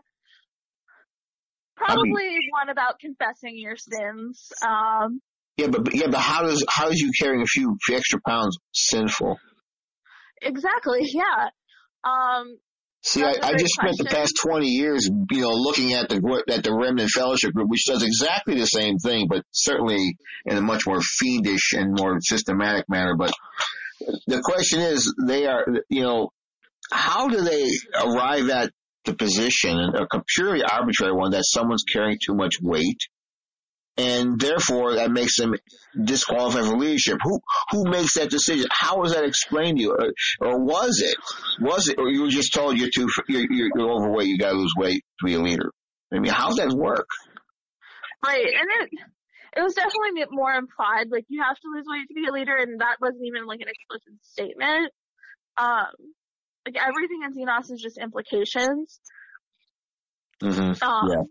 [1.77, 4.51] probably one about confessing your sins.
[4.67, 5.21] Um
[5.57, 8.59] Yeah, but but- yeah, but how does how is you carrying a few extra pounds
[8.73, 9.39] sinful?
[10.43, 11.49] exactly, yeah.
[12.05, 12.59] Um
[13.03, 16.17] See, I, I just spent the past 20 years, you know, looking at the
[16.49, 20.61] at the Remnant Fellowship Group, which does exactly the same thing, but certainly in a
[20.61, 23.17] much more fiendish and more systematic manner.
[23.17, 23.33] But
[24.27, 26.31] the question is, they are, you know,
[26.93, 28.73] how do they arrive at
[29.05, 32.99] the position, a purely arbitrary one, that someone's carrying too much weight,
[33.99, 35.55] and therefore that makes them
[36.03, 37.19] disqualified for leadership?
[37.23, 38.67] Who who makes that decision?
[38.71, 41.17] How was that explained to you, or, or was it?
[41.61, 44.53] Was it, or you were just told you're too you're, you're, you're overweight, you got
[44.53, 45.73] to lose weight to be a leader?
[46.15, 47.09] I mean, how does that work?
[48.25, 48.91] Right, and it
[49.57, 51.09] it was definitely more implied.
[51.11, 53.61] Like you have to lose weight to be a leader, and that wasn't even like
[53.61, 54.93] an explicit statement.
[55.57, 55.87] Um,
[56.65, 59.01] like everything in Xenos is just implications.
[60.43, 60.85] Mm-hmm.
[60.85, 61.23] Um, Yeah.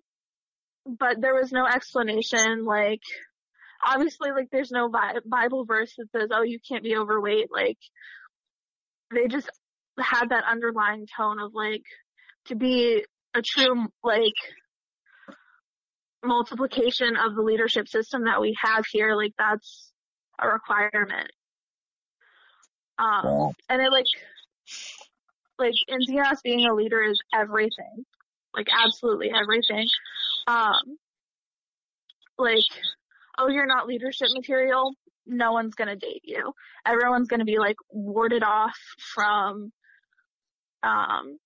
[0.87, 2.65] But there was no explanation.
[2.65, 3.01] Like
[3.85, 7.77] obviously, like there's no Bi- Bible verse that says, "Oh, you can't be overweight." Like
[9.13, 9.49] they just
[9.99, 11.83] had that underlying tone of like
[12.47, 14.33] to be a true like
[16.23, 19.91] multiplication of the leadership system that we have here, like that's
[20.39, 21.31] a requirement.
[22.99, 23.53] Um, Wow.
[23.69, 24.05] and it like,
[25.59, 28.05] like in Xenos being a leader is everything,
[28.55, 29.87] like absolutely everything.
[30.47, 30.97] Um,
[32.37, 32.63] like,
[33.37, 34.93] oh, you're not leadership material.
[35.25, 36.53] No one's gonna date you.
[36.85, 38.77] Everyone's gonna be like warded off
[39.13, 39.71] from,
[40.83, 41.37] um,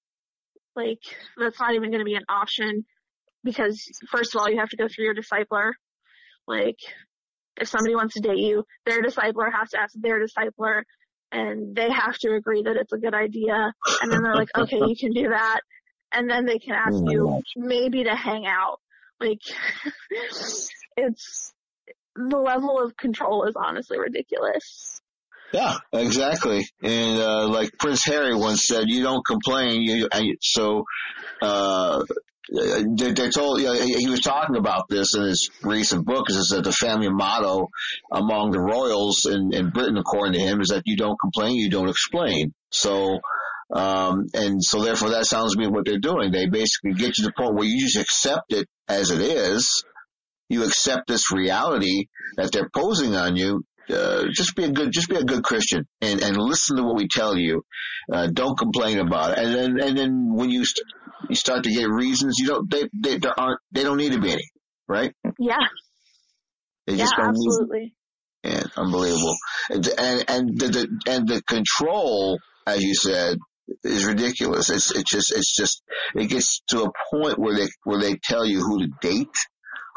[0.76, 1.00] like
[1.38, 2.86] that's not even gonna be an option
[3.44, 5.72] because first of all, you have to go through your discipler.
[6.48, 6.78] Like,
[7.60, 10.84] if somebody wants to date you, their discipler has to ask their discipler,
[11.32, 13.74] and they have to agree that it's a good idea.
[14.02, 15.62] And then they're like, okay, you can do that.
[16.12, 18.80] And then they can ask Oh you maybe to hang out.
[19.22, 19.42] Like,
[20.98, 21.54] it's
[22.16, 25.02] the level of control is honestly ridiculous.
[25.54, 26.66] Yeah, exactly.
[26.82, 30.08] And uh, like Prince Harry once said, "You don't complain." You,
[30.42, 30.86] so
[31.42, 32.04] uh,
[32.50, 33.60] they, they told.
[33.60, 36.30] You know, he was talking about this in his recent book.
[36.30, 37.68] Is that the family motto
[38.12, 41.70] among the royals in, in Britain, according to him, is that you don't complain, you
[41.70, 42.54] don't explain.
[42.70, 43.20] So.
[43.74, 46.32] Um, and so therefore that sounds to me what they're doing.
[46.32, 49.84] They basically get to the point where you just accept it as it is.
[50.50, 55.10] You accept this reality that they're posing on you uh, just be a good, just
[55.10, 57.64] be a good Christian and, and listen to what we tell you.
[58.12, 59.40] Uh, don't complain about it.
[59.40, 60.86] And then, and then when you, st-
[61.30, 64.22] you start to get reasons, you don't, they, they, there aren't, they don't need to
[64.22, 64.50] be any,
[64.88, 65.14] right?
[65.40, 65.58] Yeah,
[66.88, 67.96] They yeah, just don't need absolutely.
[68.44, 69.36] yeah, unbelievable.
[69.70, 73.38] And and and the, the and the control, as you said,
[73.84, 74.70] is ridiculous.
[74.70, 75.82] It's it's just it's just
[76.16, 79.36] it gets to a point where they where they tell you who to date,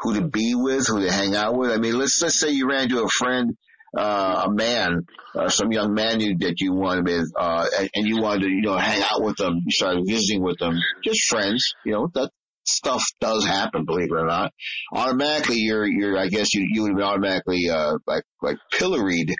[0.01, 1.71] who to be with, who to hang out with.
[1.71, 3.55] I mean, let's let's say you ran into a friend,
[3.97, 8.07] uh, a man, uh, some young man you that you wanted with, uh, and, and
[8.07, 9.55] you wanted to you know hang out with them.
[9.55, 11.73] You started visiting with them, just friends.
[11.85, 12.31] You know that
[12.67, 14.51] stuff does happen, believe it or not
[14.91, 19.35] automatically you're you're I guess you you would have been automatically uh like like pilloried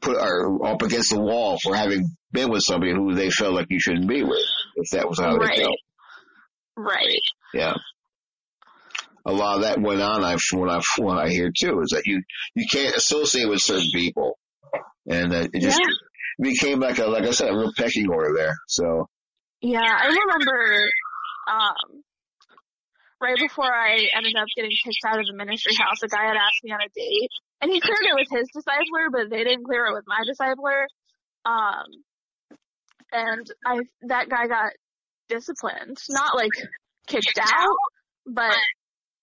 [0.00, 3.66] put or up against the wall for having been with somebody who they felt like
[3.70, 4.44] you shouldn't be with
[4.76, 5.56] if that was how Right.
[5.56, 5.76] they felt.
[6.76, 7.20] Right.
[7.52, 7.74] Yeah.
[9.24, 11.90] A lot of that went on I from what I what I hear too is
[11.90, 12.22] that you
[12.54, 14.38] you can't associate with certain people
[15.06, 16.50] and that it just Yeah.
[16.50, 18.54] became like a like I said a real pecking order there.
[18.68, 19.08] So
[19.60, 20.90] Yeah, I remember
[21.50, 22.02] um
[23.22, 26.36] right before I ended up getting kicked out of the ministry house, a guy had
[26.36, 27.30] asked me on a date.
[27.60, 30.84] And he cleared it with his discipler, but they didn't clear it with my discipler.
[31.46, 31.86] Um
[33.12, 34.72] and I that guy got
[35.28, 35.98] disciplined.
[36.10, 36.50] Not like
[37.06, 37.76] kicked out,
[38.26, 38.58] but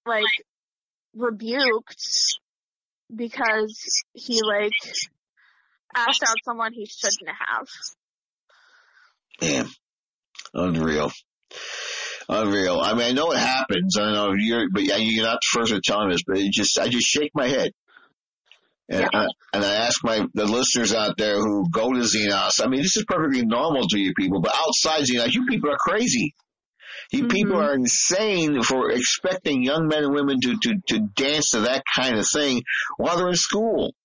[0.06, 0.24] like
[1.16, 2.38] rebuked
[3.14, 4.72] because he like
[5.96, 7.68] asked out someone he shouldn't have.
[9.42, 9.64] Yeah.
[10.54, 11.12] Unreal.
[12.32, 12.80] Unreal.
[12.80, 13.98] I mean, I know it happens.
[13.98, 16.52] I know you're, but yeah, you're not the first to tell me this, but it
[16.52, 17.72] just, I just shake my head.
[18.88, 19.10] And, Yeah.
[19.13, 22.82] I, and I ask my, the listeners out there who go to Xenos, I mean,
[22.84, 26.36] this is perfectly normal to you people, but outside Xenos, you people are crazy.
[27.12, 27.32] You Mhm.
[27.32, 31.84] people are insane for expecting young men and women to, to, to dance to that
[31.96, 32.62] kind of thing
[32.98, 33.96] while they're in school.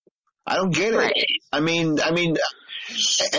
[0.46, 0.96] I don't get it.
[0.96, 1.26] Right.
[1.52, 2.36] I mean, I mean,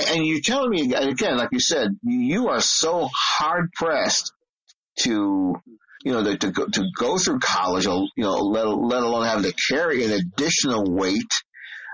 [0.09, 4.31] and you're telling me again, like you said, you are so hard pressed
[4.99, 5.55] to
[6.05, 9.43] you know, to, to go, to go through college, you know, let, let alone having
[9.43, 11.33] to carry an additional weight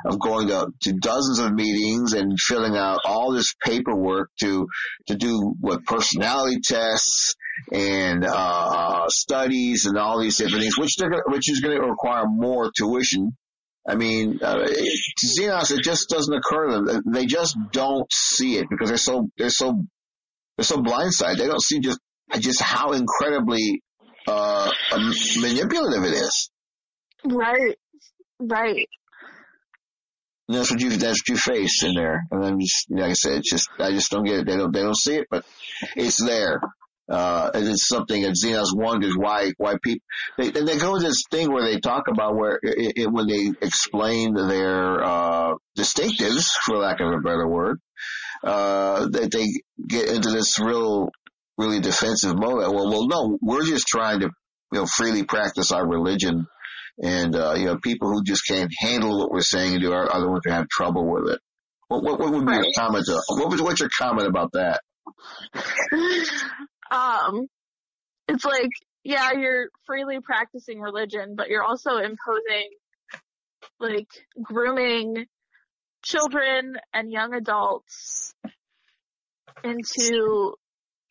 [0.06, 4.68] of going to, to dozens of meetings and filling out all this paperwork to,
[5.08, 7.36] to do what personality tests
[7.72, 11.88] and, uh, uh studies and all these different things, which they're, which is going to
[11.88, 13.32] require more tuition.
[13.88, 14.68] I mean, uh,
[15.24, 17.04] Xenos, it just doesn't occur to them.
[17.14, 19.84] They just don't see it because they're so, they're so,
[20.58, 21.38] they're so blindsided.
[21.38, 22.00] They don't see just,
[22.40, 23.82] just how incredibly,
[24.28, 24.72] uh,
[25.38, 26.50] manipulative it is.
[27.26, 27.78] Right.
[28.40, 28.88] Right.
[30.48, 32.24] And that's what you that's what you face in there.
[32.30, 34.46] And then just like I said, it's just I just don't get it.
[34.46, 35.46] They don't they don't see it, but
[35.96, 36.60] it's there.
[37.10, 40.06] Uh, and it's something that Xenos wonders why why people
[40.38, 43.28] they, and they go to this thing where they talk about where it, it, when
[43.28, 47.80] they explain their uh, distinctives, for lack of a better word,
[48.44, 49.48] uh, that they
[49.88, 51.12] get into this real
[51.58, 52.60] really defensive mode.
[52.60, 54.30] Well, well, no, we're just trying to
[54.72, 56.48] you know freely practice our religion
[57.02, 60.10] and, uh, you know, people who just can't handle what we're saying and do are,
[60.10, 61.40] are the ones who have trouble with it.
[61.88, 62.64] What, what, what would be right.
[62.64, 63.06] your comment?
[63.06, 64.82] To, what was, what's your comment about that?
[66.92, 67.48] um,
[68.28, 68.70] it's like,
[69.04, 72.70] yeah, you're freely practicing religion, but you're also imposing,
[73.80, 74.08] like,
[74.42, 75.26] grooming
[76.04, 78.34] children and young adults
[79.64, 80.54] into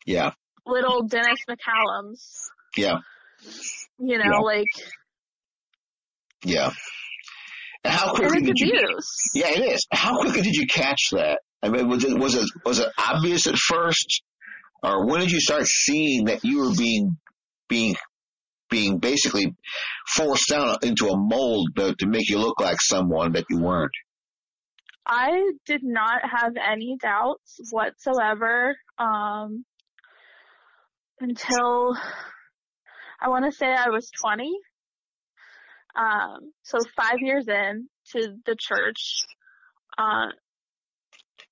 [0.05, 0.31] yeah
[0.65, 2.25] little Dennis McCallums.
[2.77, 2.97] Yeah.
[3.99, 4.39] You know, yeah.
[4.39, 4.67] like
[6.43, 6.71] yeah.
[7.83, 8.79] And how quickly did you?
[9.33, 9.87] Yeah, it is.
[9.91, 11.39] How quickly did you catch that?
[11.63, 14.21] I mean, was it was it was it obvious at first,
[14.83, 17.17] or when did you start seeing that you were being
[17.67, 17.95] being
[18.69, 19.55] being basically
[20.07, 23.91] forced down into a mold to, to make you look like someone that you weren't?
[25.05, 29.65] I did not have any doubts whatsoever um,
[31.21, 31.95] until
[33.21, 34.51] I want to say I was 20.
[35.95, 39.25] Um, so five years in to the church,
[39.97, 40.27] uh,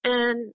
[0.04, 0.54] and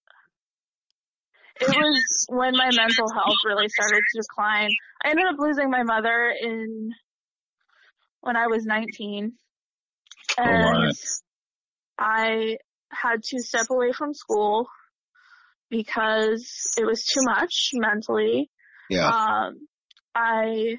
[1.60, 4.70] it was when my mental health really started to decline.
[5.04, 6.92] I ended up losing my mother in
[8.22, 9.32] when I was 19,
[10.38, 10.92] and
[11.98, 12.56] I
[12.90, 14.66] had to step away from school
[15.68, 18.50] because it was too much mentally.
[18.90, 19.08] Yeah.
[19.08, 19.66] Um,
[20.14, 20.76] I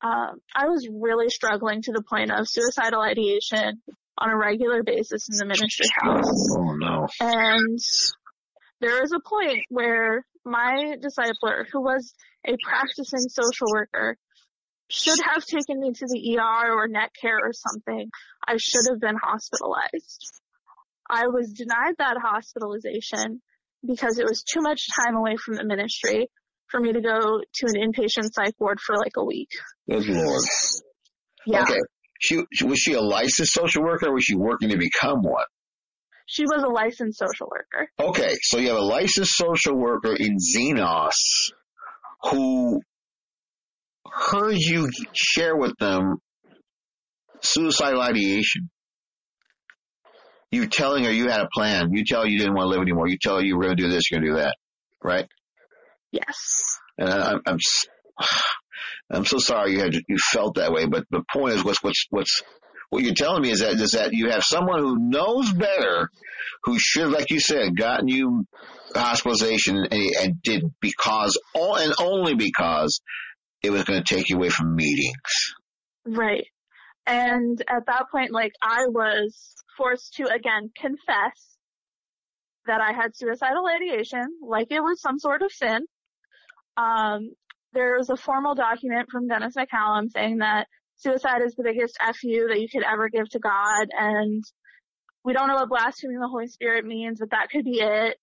[0.00, 3.82] um, I was really struggling to the point of suicidal ideation
[4.16, 6.56] on a regular basis in the ministry house.
[6.56, 7.06] Oh no.
[7.20, 7.78] And
[8.80, 12.14] there was a point where my discipler, who was
[12.46, 14.16] a practicing social worker,
[14.88, 18.08] should have taken me to the ER or net care or something.
[18.46, 20.40] I should have been hospitalized.
[21.10, 23.42] I was denied that hospitalization
[23.86, 26.28] because it was too much time away from the ministry
[26.68, 29.48] for me to go to an inpatient psych ward for like a week.
[29.88, 30.42] Good lord.
[31.46, 31.62] Yeah.
[31.62, 31.78] Okay.
[32.20, 35.44] She was she a licensed social worker or was she working to become one?
[36.26, 37.90] She was a licensed social worker.
[37.98, 41.52] Okay, so you have a licensed social worker in Xenos
[42.24, 42.82] who
[44.04, 46.18] heard you share with them
[47.42, 48.68] suicidal ideation.
[50.50, 51.92] You telling her you had a plan.
[51.92, 53.08] You tell her you didn't want to live anymore.
[53.08, 54.56] You tell her you were going to do this, you're going to do that.
[55.02, 55.28] Right?
[56.10, 56.78] Yes.
[56.96, 57.58] And I'm, I'm,
[59.10, 62.06] I'm so sorry you had, you felt that way, but the point is what's, what's,
[62.10, 62.42] what's,
[62.90, 66.10] what you're telling me is that, is that you have someone who knows better,
[66.64, 68.46] who should, like you said, gotten you
[68.94, 73.00] hospitalization and, and did because, all, and only because
[73.62, 75.54] it was going to take you away from meetings.
[76.06, 76.46] Right.
[77.08, 81.56] And at that point, like I was forced to again confess
[82.66, 85.86] that I had suicidal ideation, like it was some sort of sin.
[86.76, 87.30] Um,
[87.72, 90.66] there was a formal document from Dennis McCallum saying that
[90.96, 94.44] suicide is the biggest FU that you could ever give to God, and
[95.24, 98.18] we don't know what blaspheming the Holy Spirit means, but that could be it.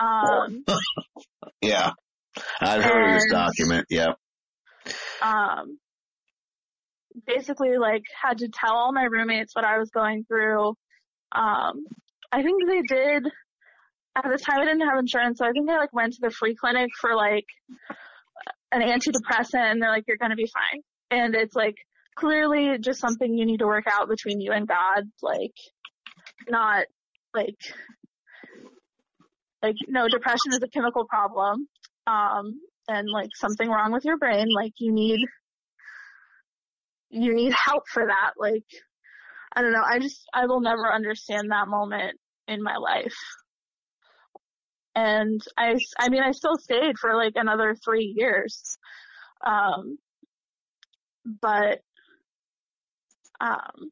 [0.00, 0.64] Um,
[1.62, 1.92] yeah,
[2.60, 3.86] I've heard and, of this document.
[3.90, 4.14] Yeah.
[5.22, 5.78] Um,
[7.26, 10.74] basically, like, had to tell all my roommates what I was going through.
[11.32, 11.84] Um,
[12.32, 13.26] I think they did
[14.16, 16.30] at the time I didn't have insurance, so I think I like went to the
[16.30, 17.46] free clinic for like
[18.72, 20.82] an antidepressant and they're like, you're gonna be fine.
[21.10, 21.76] And it's like
[22.16, 25.54] clearly just something you need to work out between you and God, like
[26.48, 26.86] not
[27.34, 27.56] like
[29.62, 31.68] like no, depression is a chemical problem.
[32.06, 35.20] Um and like something wrong with your brain, like you need
[37.14, 38.32] you need help for that.
[38.38, 38.64] Like
[39.54, 43.16] I don't know, I just I will never understand that moment in my life
[44.94, 48.78] and I, I mean, I still stayed for like another three years.
[49.44, 49.98] Um,
[51.24, 51.80] but
[53.40, 53.90] um,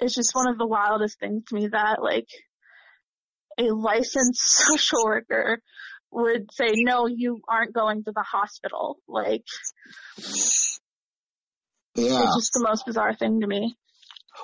[0.00, 2.28] it's just one of the wildest things to me that like
[3.58, 5.60] a licensed social worker
[6.10, 8.98] would say, no, you aren't going to the hospital.
[9.08, 9.44] Like,
[11.94, 12.22] Yeah.
[12.22, 13.76] it's just the most bizarre thing to me.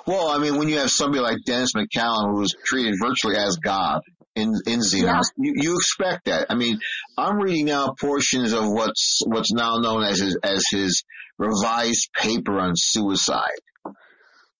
[0.05, 4.01] Well, I mean, when you have somebody like Dennis McCallum who's treated virtually as God
[4.35, 6.47] in in Xenos, you, you expect that.
[6.49, 6.79] I mean,
[7.17, 11.03] I'm reading now portions of what's what's now known as his as his
[11.37, 13.49] revised paper on suicide.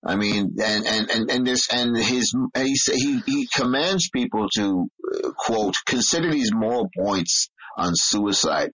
[0.03, 4.47] I mean, and and and and this and his and he he he commands people
[4.55, 8.71] to uh, quote consider these moral points on suicide.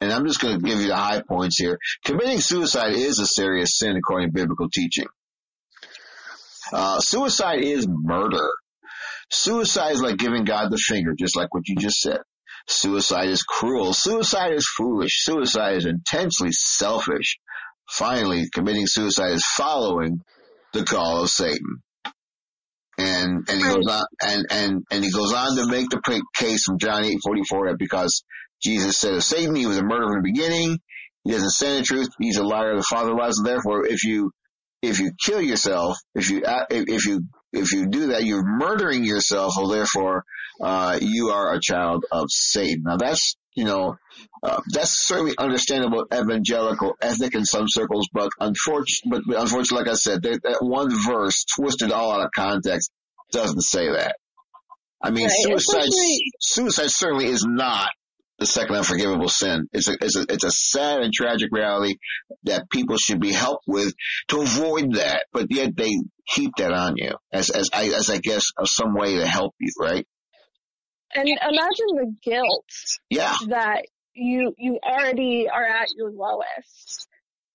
[0.00, 1.78] And I'm just going to give you the high points here.
[2.04, 5.06] Committing suicide is a serious sin according to biblical teaching.
[6.72, 8.48] Uh, suicide is murder.
[9.30, 12.18] Suicide is like giving God the finger, just like what you just said.
[12.66, 13.92] Suicide is cruel.
[13.92, 15.24] Suicide is foolish.
[15.24, 17.38] Suicide is intensely selfish.
[17.88, 20.20] Finally, committing suicide is following
[20.72, 21.82] the call of Satan.
[23.00, 26.64] And, and he goes on, and, and, and he goes on to make the case
[26.64, 28.22] from John 8, 44 that because
[28.62, 30.78] Jesus said of Satan, he was a murderer from the beginning.
[31.24, 32.08] He doesn't say the truth.
[32.18, 32.76] He's a liar.
[32.76, 33.38] The father lies.
[33.38, 34.32] And therefore, if you,
[34.82, 37.22] if you kill yourself, if you, uh, if if you,
[37.52, 39.54] if you do that, you're murdering yourself.
[39.56, 40.24] Well, therefore,
[40.60, 42.84] uh, you are a child of Satan.
[42.86, 43.96] Now that's, you know,
[44.42, 49.96] uh, that's certainly understandable evangelical ethic in some circles, but unfortunately, but unfortunately, like I
[49.96, 52.90] said, that, that one verse twisted all out of context
[53.32, 54.16] doesn't say that.
[55.02, 55.88] I mean, Right, suicide,
[56.40, 57.90] suicide certainly is not
[58.38, 59.66] the second unforgivable sin.
[59.72, 61.96] It's a, it's a, it's a sad and tragic reality
[62.44, 63.92] that people should be helped with
[64.28, 65.92] to avoid that, but yet they
[66.26, 69.54] heap that on you as, as I, as I guess of some way to help
[69.60, 70.06] you, right?
[71.14, 72.70] And imagine the guilt
[73.08, 73.34] Yeah.
[73.48, 73.82] that
[74.14, 77.08] you you already are at your lowest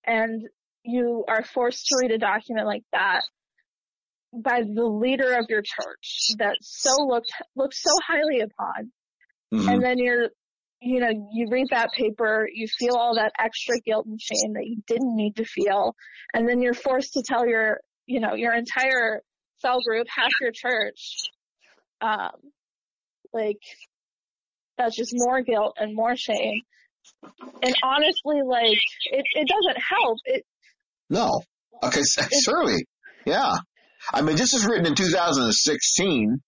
[0.04, 0.42] and
[0.84, 3.22] you are forced to read a document like that
[4.32, 8.92] by the leader of your church that so looked looked so highly upon
[9.52, 9.68] Mhm.
[9.72, 10.30] and then you're
[10.80, 14.66] you know you read that paper you feel all that extra guilt and shame that
[14.66, 15.94] you didn't need to feel
[16.34, 19.22] and then you're forced to tell your you know your entire
[19.58, 21.30] cell group half your church
[22.00, 22.32] um
[23.36, 23.58] like
[24.78, 26.60] that's just more guilt and more shame
[27.62, 28.78] and honestly like
[29.12, 30.44] it it doesn't help it
[31.10, 31.40] No.
[31.82, 32.84] Okay, s- certainly.
[33.26, 33.54] Yeah.
[34.12, 36.38] I mean, this is written in 2016.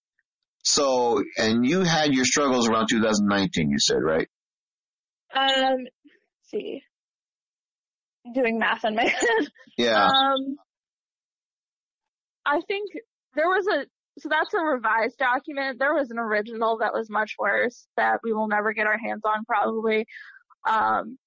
[0.65, 4.27] So, and you had your struggles around 2019, you said, right?
[5.37, 5.77] um
[6.51, 6.83] see
[8.35, 10.07] doing math in my head Yeah.
[10.07, 10.57] Um,
[12.47, 12.91] I think
[13.35, 13.85] there was a
[14.19, 15.79] so that's a revised document.
[15.79, 19.23] There was an original that was much worse that we will never get our hands
[19.25, 20.07] on probably.
[20.69, 21.19] Um,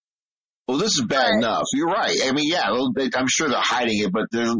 [0.67, 1.37] Well, this is bad Right.
[1.37, 1.63] enough.
[1.73, 2.15] You're right.
[2.25, 4.55] I mean, yeah, they- I'm sure they're hiding it, but there's,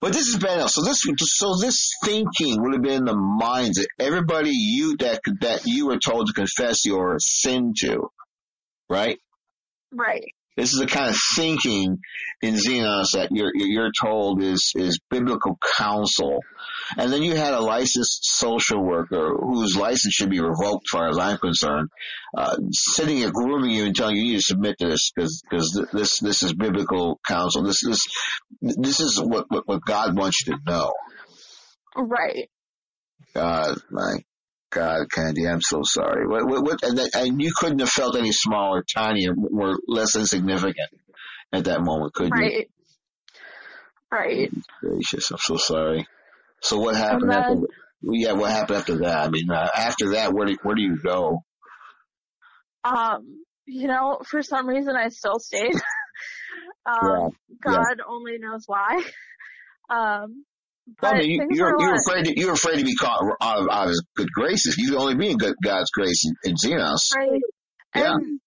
[0.00, 0.70] but this is bad enough.
[0.70, 5.20] So this, so this thinking would have been in the minds of everybody you that
[5.40, 8.10] that you were told to confess your sin to,
[8.90, 9.18] right?
[9.92, 10.32] right.
[10.56, 11.98] This is the kind of thinking
[12.42, 16.40] in Xenos that you're you're told is is biblical counsel,
[16.96, 21.08] and then you had a licensed social worker whose license should be revoked, as far
[21.08, 21.88] as I'm concerned,
[22.36, 25.42] uh, sitting here grooming you and telling you you need to submit to this because
[25.42, 27.62] because this this is biblical counsel.
[27.62, 28.06] This this
[28.60, 30.92] this is what what, what God wants you to know.
[31.96, 32.48] Right.
[33.34, 34.16] God, my
[34.70, 36.26] God, Candy, I'm so sorry.
[36.26, 40.16] What, what, what and, that, and you couldn't have felt any smaller, tinier, more less
[40.16, 40.90] insignificant
[41.52, 42.40] at that moment, could you?
[42.40, 42.70] Right.
[44.10, 44.50] Right.
[44.80, 46.06] Gracious, I'm so sorry.
[46.62, 47.66] So what happened after?
[48.02, 49.26] Yeah, what happened after that?
[49.26, 51.42] I mean, uh, after that, where do where do you go?
[52.84, 55.74] Um, you know, for some reason I still stayed.
[56.86, 57.28] um, Yeah,
[57.62, 59.02] God only knows why.
[59.90, 60.44] Um,
[61.00, 63.58] but I mean, you, you're you're lot- afraid to, you're afraid to be caught out
[63.58, 64.76] of, out of His good graces.
[64.76, 67.16] You can only be in good, God's grace in, in Xenos.
[67.16, 67.40] Right.
[67.96, 68.12] Yeah.
[68.12, 68.40] And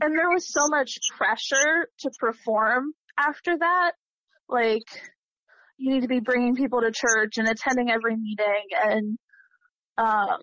[0.00, 3.92] and there was so much pressure to perform after that.
[4.48, 4.86] Like
[5.76, 9.18] you need to be bringing people to church and attending every meeting and
[9.98, 10.38] um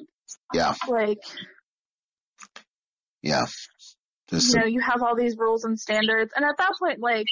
[0.54, 1.20] Yeah, like
[3.22, 3.46] yeah.
[4.30, 7.28] This, you know you have all these rules and standards and at that point like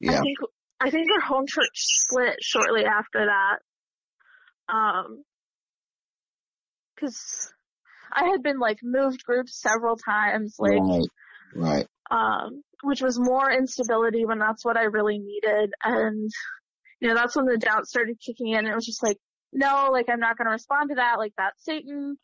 [0.00, 0.38] yeah, I think
[0.80, 3.58] I think our home church split shortly after that.
[4.72, 5.24] Um,
[7.00, 7.52] cause
[8.12, 11.08] I had been like moved groups several times, like, right,
[11.54, 11.86] right.
[12.10, 15.72] um, which was more instability when that's what I really needed.
[15.82, 16.30] And,
[17.00, 18.66] you know, that's when the doubt started kicking in.
[18.66, 19.18] It was just like,
[19.52, 21.18] no, like I'm not going to respond to that.
[21.18, 22.16] Like that's Satan.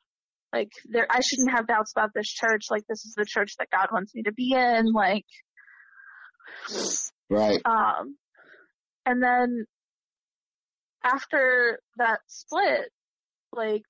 [0.52, 2.66] like there I shouldn't have doubts about this church.
[2.70, 4.92] Like this is the church that God wants me to be in.
[4.92, 5.24] Like
[7.30, 7.60] Right.
[7.64, 8.16] um
[9.06, 9.64] and then
[11.02, 12.90] after that split,
[13.52, 13.82] like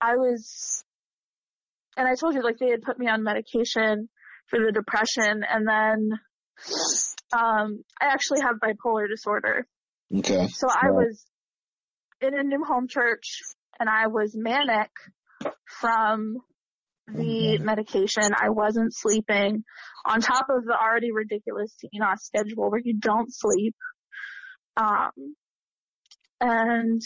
[0.00, 0.82] I was
[1.96, 4.08] and I told you like they had put me on medication
[4.50, 6.10] for the depression and then
[7.32, 9.66] um I actually have bipolar disorder.
[10.14, 10.48] Okay.
[10.48, 11.06] So I Right.
[11.06, 11.24] was
[12.20, 13.38] in a new home church
[13.78, 14.90] and I was manic
[15.80, 16.36] from
[17.06, 18.30] the medication.
[18.36, 19.64] I wasn't sleeping
[20.06, 23.74] on top of the already ridiculous Xenos schedule where you don't sleep.
[24.76, 25.10] Um,
[26.40, 27.00] and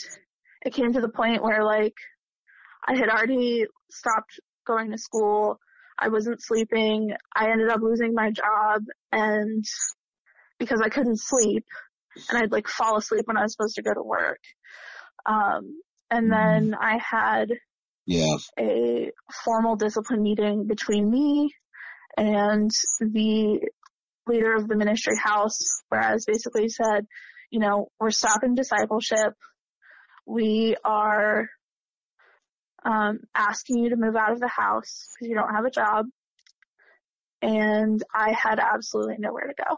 [0.65, 1.95] it came to the point where like
[2.87, 5.59] I had already stopped going to school.
[5.99, 7.13] I wasn't sleeping.
[7.35, 8.83] I ended up losing my job
[9.13, 9.65] and
[10.59, 11.65] because I couldn't sleep
[12.29, 14.41] and I'd like fall asleep when I was supposed to go to work.
[15.27, 15.81] Um,
[16.11, 17.49] and then I had
[18.07, 18.37] Yeah.
[18.59, 19.11] a
[19.45, 21.51] formal discipline meeting between me
[22.17, 22.71] and
[23.01, 23.61] the
[24.27, 27.07] leader of the ministry house, whereas basically said,
[27.51, 29.35] you know, we're stopping discipleship.
[30.27, 31.49] We are
[32.85, 36.07] um, asking you to move out of the house because you don't have a job.
[37.43, 39.77] And I had absolutely nowhere to go.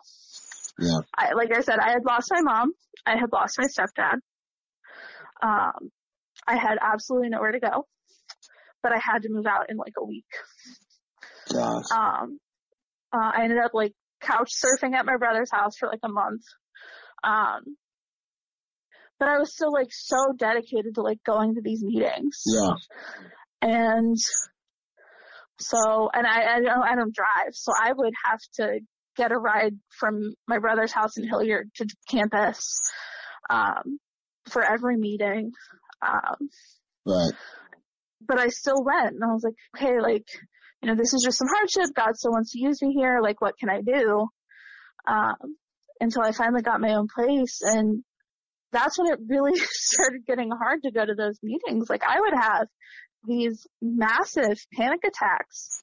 [0.79, 0.99] Yeah.
[1.17, 2.73] I, like I said, I had lost my mom.
[3.05, 4.19] I had lost my stepdad.
[5.43, 5.91] Um,
[6.47, 7.87] I had absolutely nowhere to go,
[8.83, 10.27] but I had to move out in like a week.
[11.53, 11.85] Gosh.
[11.91, 12.39] Um,
[13.13, 16.43] uh, I ended up like couch surfing at my brother's house for like a month.
[17.25, 17.77] Um,
[19.19, 22.43] but I was still like so dedicated to like going to these meetings.
[22.47, 22.75] Yeah.
[23.63, 24.17] And
[25.59, 28.81] so, and I, I don't, I don't drive, so I would have to
[29.17, 32.79] get a ride from my brother's house in Hilliard to campus,
[33.49, 33.99] um,
[34.51, 35.53] for every meeting.
[36.07, 36.51] Um,
[37.07, 37.33] Right.
[38.21, 40.27] but I still went and I was like, okay, like,
[40.83, 41.95] you know, this is just some hardship.
[41.95, 43.21] God still wants to use me here.
[43.23, 44.27] Like, what can I do?
[45.09, 45.57] Um,
[46.01, 47.61] until I finally got my own place.
[47.63, 48.05] And
[48.73, 51.89] that's when it really started getting hard to go to those meetings.
[51.89, 52.69] Like, I would have
[53.27, 55.83] these massive panic attacks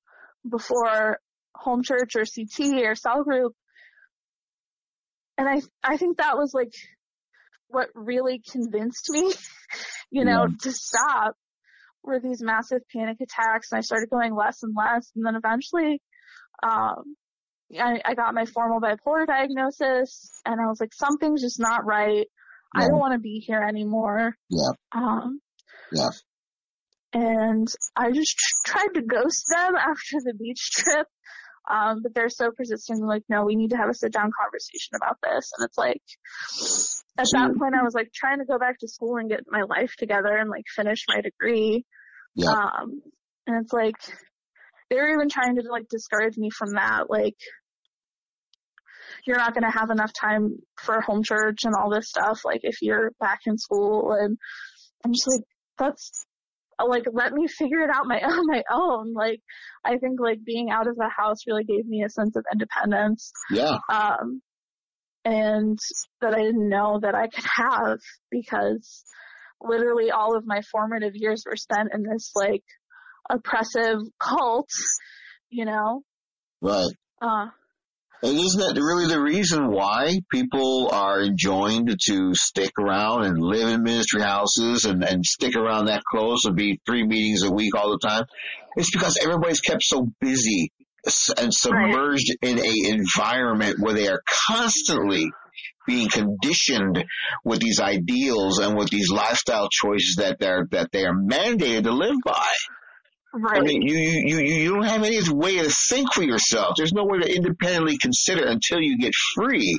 [0.50, 1.20] before
[1.56, 3.54] home church or CT or cell group.
[5.38, 6.74] And I, I think that was like
[7.68, 9.34] what really convinced me,
[10.12, 11.36] you know, to stop
[12.04, 16.02] were these massive panic attacks and I started going less and less and then eventually
[16.62, 17.16] um
[17.80, 22.28] I, I got my formal bipolar diagnosis and I was like something's just not right.
[22.76, 24.36] I don't want to be here anymore.
[24.50, 24.72] Yeah.
[24.92, 25.40] Um
[25.92, 26.10] Yeah.
[27.14, 31.08] and I just tried to ghost them after the beach trip.
[31.70, 34.96] Um, but they're so persistent, like, no, we need to have a sit down conversation
[34.98, 35.50] about this.
[35.58, 36.02] And it's like,
[37.18, 39.62] at that point, I was like trying to go back to school and get my
[39.62, 41.86] life together and like finish my degree.
[42.36, 42.50] Yeah.
[42.50, 43.02] Um,
[43.48, 43.96] and it's like,
[44.90, 47.10] they were even trying to like discourage me from that.
[47.10, 47.38] Like,
[49.26, 52.42] you're not going to have enough time for home church and all this stuff.
[52.46, 54.38] Like, if you're back in school and
[55.06, 55.44] I'm just like,
[55.78, 56.26] that's
[56.80, 59.14] uh, like, let me figure it out my on my own.
[59.14, 59.40] Like,
[59.84, 63.32] I think like being out of the house really gave me a sense of independence
[63.52, 63.78] Yeah.
[63.92, 64.42] um,
[65.26, 65.80] and
[66.22, 68.00] that I didn't know that I could have
[68.30, 69.04] because
[69.62, 72.64] literally all of my formative years were spent in this like
[73.30, 74.70] oppressive cult,
[75.50, 76.02] you know.
[76.62, 76.92] Right.
[77.22, 77.48] Uh,
[78.24, 83.68] And isn't that really the reason why people are enjoined to stick around and live
[83.68, 87.76] in ministry houses and, and stick around that close and be three meetings a week
[87.76, 88.24] all the time?
[88.78, 90.72] It's because everybody's kept so busy
[91.38, 95.30] and submerged in a environment where they are constantly
[95.86, 97.04] being conditioned
[97.44, 101.92] with these ideals and with these lifestyle choices that they're that they are mandated to
[101.92, 102.48] live by.
[103.34, 103.58] Right.
[103.60, 106.76] I mean, you, you, you, you don't have any way to think for yourself.
[106.78, 109.78] There's no way to independently consider until you get free.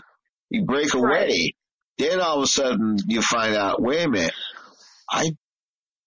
[0.51, 1.09] You break away.
[1.09, 1.57] Right.
[1.99, 4.35] Then all of a sudden you find out, wait a minute,
[5.11, 5.31] I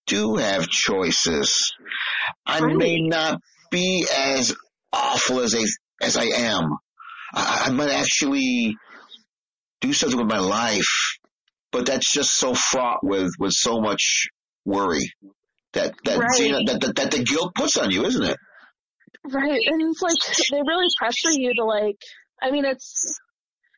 [0.06, 1.74] do have choices.
[2.46, 2.76] I Right.
[2.76, 3.40] may not
[3.72, 4.56] be as
[4.92, 5.64] awful as I,
[6.06, 6.78] as I am.
[7.34, 8.76] I, I might actually
[9.82, 11.18] do something with my life,
[11.72, 14.28] but that's just so fraught with, with so much
[14.66, 15.12] worry
[15.78, 16.40] that, that, Right.
[16.40, 18.38] you that, that, that the guilt puts on you, isn't it?
[19.26, 19.62] Right.
[19.66, 20.18] And it's like
[20.52, 21.98] they really pressure you to like
[22.42, 23.20] I mean it's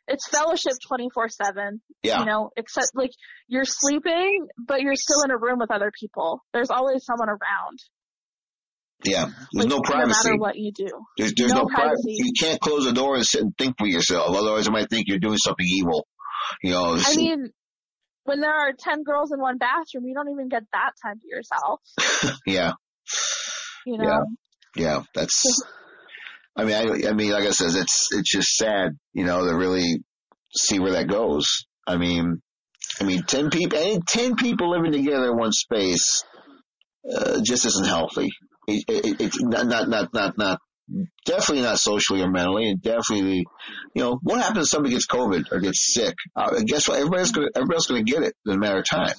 [0.07, 1.81] it's fellowship twenty four seven.
[2.03, 2.19] Yeah.
[2.19, 3.11] You know, except like
[3.47, 6.41] you're sleeping but you're still in a room with other people.
[6.53, 7.79] There's always someone around.
[9.03, 9.25] Yeah.
[9.53, 10.29] There's like, no privacy.
[10.29, 10.89] No matter what you do.
[11.17, 12.03] There's, there's no no, privacy.
[12.03, 12.15] privacy.
[12.17, 14.35] You can't close the door and sit and think for yourself.
[14.35, 16.05] Otherwise, I might think you're doing something evil.
[16.63, 17.51] You know, I mean,
[18.29, 21.27] when there are 10 girls in one bathroom, you don't even get that time to
[21.27, 21.81] yourself.
[22.45, 22.73] yeah.
[23.87, 24.23] You know?
[24.75, 24.83] Yeah.
[24.83, 25.03] Yeah.
[25.15, 25.63] That's,
[26.55, 29.55] I mean, I, I mean, like I said, it's, it's just sad, you know, to
[29.55, 30.03] really
[30.55, 31.65] see where that goes.
[31.87, 32.39] I mean,
[33.01, 36.23] I mean, 10 people, 10 people living together in one space,
[37.11, 38.29] uh, just isn't healthy.
[38.67, 40.59] It, it, it's not, not, not, not, not,
[41.25, 43.45] definitely not socially or mentally, and definitely,
[43.95, 46.15] you know, what happens if somebody gets COVID or gets sick?
[46.35, 46.97] Uh, guess what?
[46.97, 49.15] Everybody's gonna, everybody's gonna get it in a matter of time.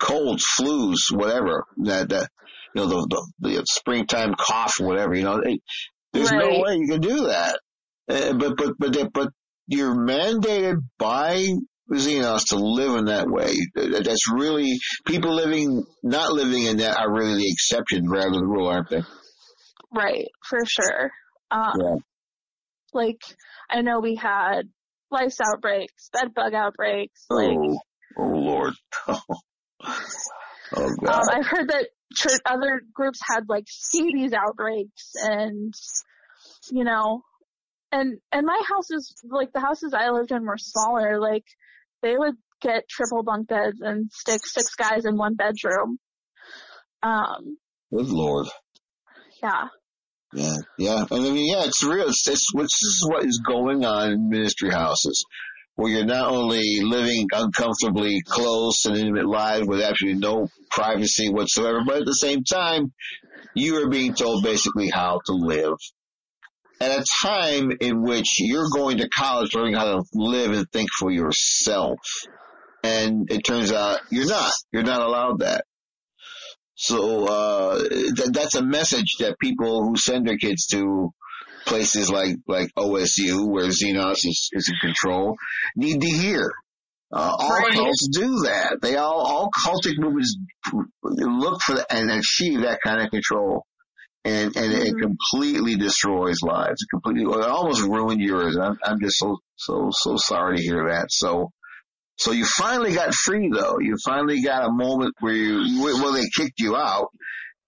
[0.00, 1.64] Colds, flus, whatever.
[1.84, 2.28] That, that,
[2.74, 5.60] you know, the, the, the springtime cough, whatever, you know, it,
[6.12, 6.50] there's right.
[6.50, 7.60] no way you can do that.
[8.08, 9.28] Uh, but, but, but, but
[9.66, 11.46] you're mandated by
[11.90, 13.54] Xenos to live in that way.
[13.74, 18.46] That's really, people living, not living in that are really the exception rather than the
[18.46, 19.02] rule, aren't they?
[19.94, 21.10] Right, for sure.
[21.50, 21.96] Um, yeah.
[22.94, 23.20] Like,
[23.70, 24.62] I know we had
[25.10, 27.26] lice outbreaks, bed bug outbreaks.
[27.30, 27.78] Oh, like,
[28.18, 28.74] oh Lord.
[29.08, 29.20] oh
[30.74, 31.08] God.
[31.08, 35.74] Um, I've heard that church, other groups had like scabies outbreaks and,
[36.70, 37.22] you know,
[37.90, 41.44] and, and my houses, like the houses I lived in were smaller, like
[42.02, 45.98] they would get triple bunk beds and stick six guys in one bedroom.
[47.02, 47.58] Um,
[47.94, 48.46] Good Lord.
[49.42, 49.68] Yeah.
[50.32, 51.04] Yeah, yeah.
[51.10, 52.08] And I mean, yeah, it's real.
[52.08, 55.24] It's, it's, this is what is going on in ministry houses,
[55.74, 61.80] where you're not only living uncomfortably close and intimate lives with absolutely no privacy whatsoever,
[61.86, 62.92] but at the same time,
[63.54, 65.74] you are being told basically how to live.
[66.80, 70.88] At a time in which you're going to college learning how to live and think
[70.98, 71.98] for yourself.
[72.82, 74.50] And it turns out you're not.
[74.72, 75.64] You're not allowed that.
[76.82, 81.10] So uh, th- that's a message that people who send their kids to
[81.64, 85.36] places like like OSU, where Xenos is, is in control,
[85.76, 86.50] need to hear.
[87.12, 87.72] Uh, all right.
[87.72, 88.78] cults do that.
[88.82, 90.36] They all all cultic movements
[91.04, 93.64] look for that and achieve that kind of control,
[94.24, 94.82] and and mm-hmm.
[94.82, 96.82] it completely destroys lives.
[96.82, 98.56] It completely, it almost ruined yours.
[98.56, 101.12] I'm, I'm just so so so sorry to hear that.
[101.12, 101.52] So
[102.16, 103.78] so you finally got free though.
[103.80, 107.08] You finally got a moment where you, well, they kicked you out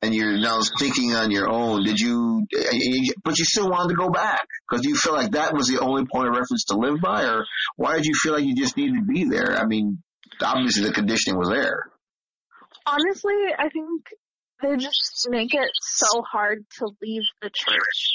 [0.02, 1.84] and you're now thinking on your own.
[1.84, 2.46] Did you,
[3.24, 6.04] but you still wanted to go back because you feel like that was the only
[6.04, 7.44] point of reference to live by or
[7.76, 9.56] why did you feel like you just needed to be there?
[9.56, 10.02] I mean,
[10.42, 11.90] obviously the conditioning was there.
[12.86, 14.02] Honestly, I think
[14.62, 18.10] they just make it so hard to leave the church.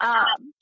[0.00, 0.52] Um,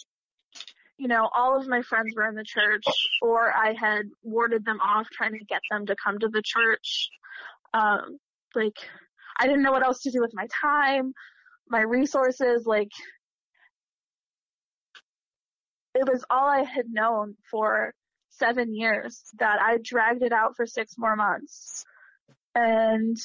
[1.01, 2.84] you know, all of my friends were in the church
[3.22, 7.09] or I had warded them off trying to get them to come to the church.
[7.72, 8.18] Um,
[8.55, 8.76] like,
[9.38, 11.14] I didn't know what else to do with my time,
[11.70, 12.90] my resources, like,
[15.94, 17.94] it was all I had known for
[18.28, 21.82] seven years that I dragged it out for six more months.
[22.55, 23.16] And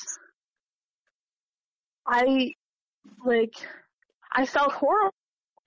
[2.07, 2.53] I,
[3.26, 3.55] like,
[4.32, 5.13] I felt horrible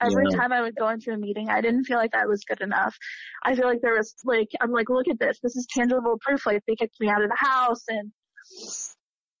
[0.01, 0.37] Every yeah.
[0.37, 2.95] time I would go into a meeting, I didn't feel like that was good enough.
[3.43, 5.39] I feel like there was like, I'm like, look at this.
[5.43, 6.45] This is tangible proof.
[6.45, 8.11] Like they kicked me out of the house and,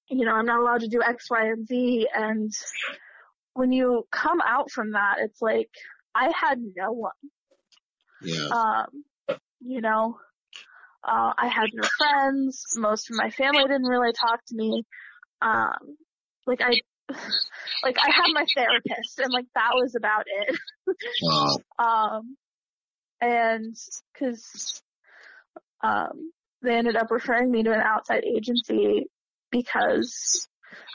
[0.09, 2.07] you know, I'm not allowed to do X, Y, and Z.
[2.13, 2.51] And
[3.53, 5.69] when you come out from that, it's like,
[6.13, 7.11] I had no one.
[8.21, 8.47] Yeah.
[8.47, 10.17] Um, you know,
[11.03, 12.65] uh, I had no friends.
[12.75, 14.83] Most of my family didn't really talk to me.
[15.41, 15.97] Um,
[16.45, 16.81] like I,
[17.83, 20.57] like I had my therapist and like that was about it.
[21.23, 21.57] wow.
[21.79, 22.37] Um,
[23.21, 23.75] and
[24.17, 24.81] cause,
[25.83, 26.31] um,
[26.61, 29.07] they ended up referring me to an outside agency
[29.51, 30.47] because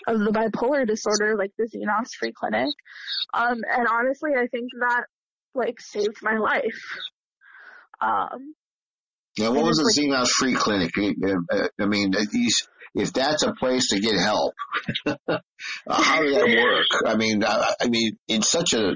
[0.06, 2.74] of the bipolar disorder, like the Xenos free clinic.
[3.32, 5.04] Um, and honestly, I think that
[5.54, 6.82] like saved my life.
[8.00, 8.54] Um,
[9.36, 10.92] yeah, what was the like, Xenos free clinic?
[11.80, 14.54] I mean, these if that's a place to get help,
[15.06, 15.38] uh,
[15.88, 17.02] how does that work?
[17.06, 18.92] I mean, I, I, mean, in such a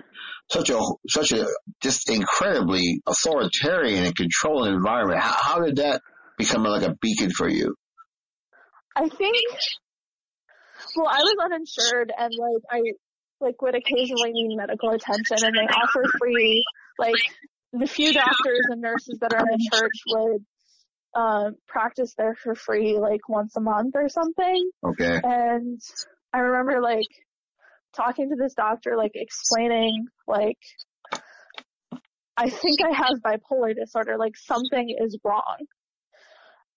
[0.51, 1.47] such a such a
[1.83, 6.01] just incredibly authoritarian and controlling environment, how, how did that
[6.39, 7.75] become like a beacon for you?
[8.97, 9.37] I think.
[10.97, 12.81] Well, I was uninsured, and like I
[13.41, 16.65] like would occasionally need medical attention, and they offer free
[16.99, 17.15] like
[17.73, 20.45] the few doctors and nurses that are in the church would
[21.19, 24.71] uh, practice there for free like once a month or something.
[24.85, 25.21] Okay.
[25.23, 25.81] And
[26.33, 27.09] I remember like
[27.97, 30.59] talking to this doctor, like explaining like
[32.37, 35.57] I think I have bipolar disorder, like something is wrong.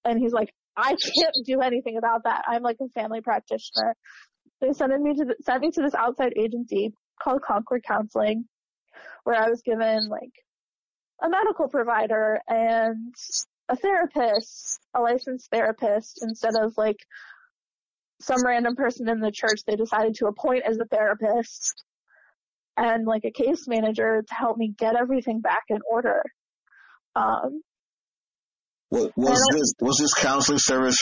[0.04, 2.44] And he's like, I can't do anything about that.
[2.48, 3.96] I'm like a family practitioner.
[4.60, 8.46] They sent me to the, sent me to this outside agency called Concord Counseling,
[9.24, 10.34] where I was given like
[11.22, 13.14] a medical provider and
[13.72, 16.98] a therapist, a licensed therapist, instead of like
[18.20, 21.84] some random person in the church they decided to appoint as a therapist
[22.78, 26.22] and like a case manager to help me get everything back in order.
[27.16, 27.62] Um,
[28.92, 30.98] was, was this was this counseling service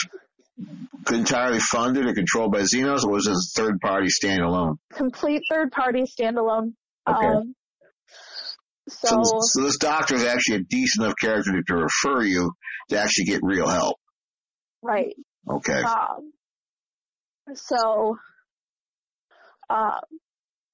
[1.12, 4.76] entirely funded or controlled by Xenos, or was it a third party standalone?
[4.92, 6.74] Complete third party standalone.
[7.08, 7.26] Okay.
[7.26, 7.54] Um,
[8.90, 12.52] so, So, this, so this doctor is actually a decent enough character to refer you
[12.90, 13.96] to actually get real help.
[14.82, 15.14] right.
[15.48, 15.82] Okay.
[15.82, 16.32] Um,
[17.54, 18.16] so,
[19.68, 20.00] um,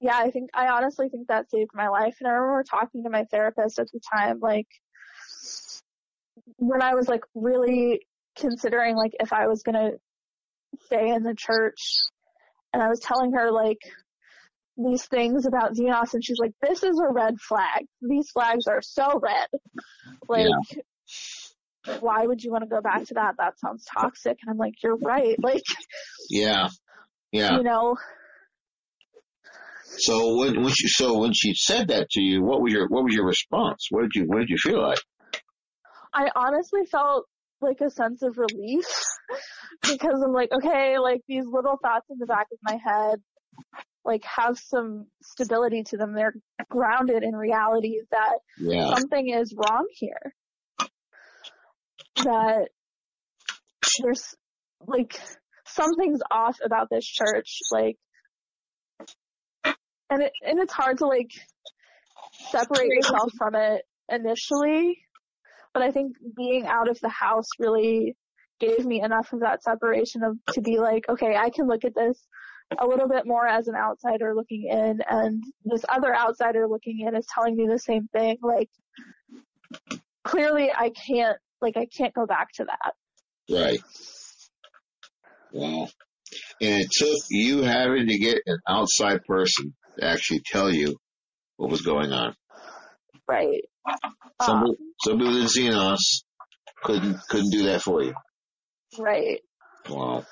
[0.00, 2.16] yeah, I think, I honestly think that saved my life.
[2.20, 4.66] And I remember talking to my therapist at the time, like,
[6.56, 8.00] when I was like really
[8.36, 9.92] considering like if I was gonna
[10.84, 12.02] stay in the church
[12.72, 13.78] and I was telling her like
[14.76, 17.86] these things about Xenos and she's like, this is a red flag.
[18.02, 19.48] These flags are so red.
[20.28, 20.48] Like,
[22.00, 23.36] why would you want to go back to that?
[23.38, 24.36] That sounds toxic.
[24.42, 25.36] And I'm like, you're right.
[25.42, 25.62] Like,
[26.28, 26.68] Yeah.
[27.32, 27.56] Yeah.
[27.56, 27.96] you know,
[29.84, 33.04] So when, when she so when she said that to you, what was your what
[33.04, 33.88] was your response?
[33.90, 34.98] What did you what did you feel like?
[36.12, 37.26] I honestly felt
[37.60, 38.86] like a sense of relief
[39.82, 43.20] because I'm like, okay, like these little thoughts in the back of my head,
[44.06, 46.14] like have some stability to them.
[46.14, 46.34] They're
[46.70, 48.94] grounded in reality that Yeah.
[48.94, 50.34] something is wrong here.
[52.24, 52.68] That
[54.00, 54.34] there's
[54.86, 55.18] like
[55.66, 57.96] something's off about this church, like,
[60.10, 61.30] and it and it's hard to like
[62.50, 64.98] separate yourself from it initially,
[65.74, 68.16] but I think being out of the house really
[68.60, 71.94] gave me enough of that separation of to be like, okay, I can look at
[71.94, 72.18] this
[72.78, 77.16] a little bit more as an outsider looking in, and this other outsider looking in
[77.16, 78.38] is telling me the same thing.
[78.42, 78.68] Like,
[80.24, 82.94] clearly, I can't like I can't go back to that.
[83.50, 83.78] Right.
[85.52, 85.88] Wow.
[86.60, 90.96] And it took you having to get an outside person to actually tell you
[91.56, 92.34] what was going on.
[93.28, 93.62] Right.
[94.42, 96.24] Somebody, Um, somebody within Xenos
[96.82, 98.14] couldn't couldn't do that for you.
[98.98, 99.40] right.
[99.88, 100.24] Wow.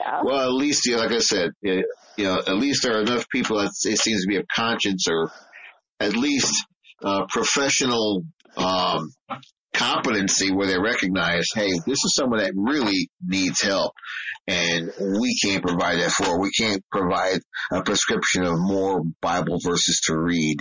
[0.00, 0.22] Yeah.
[0.24, 1.84] Well, at least, you know, like I said, you
[2.18, 5.30] know, at least there are enough people that it seems to be a conscience or
[5.98, 6.64] at least
[7.04, 8.22] uh, professional
[8.56, 9.10] um,
[9.74, 13.92] competency where they recognize, hey, this is someone that really needs help,
[14.46, 16.40] and we can't provide that for.
[16.40, 17.40] We can't provide
[17.72, 20.56] a prescription of more Bible verses to read.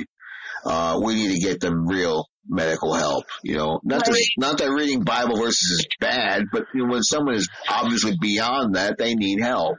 [0.66, 3.26] Uh, we need to get them real medical help.
[3.44, 4.14] You know, not Right.
[4.16, 8.16] that, not that reading Bible verses is bad, but you know, when someone is obviously
[8.20, 9.78] beyond that, they need help.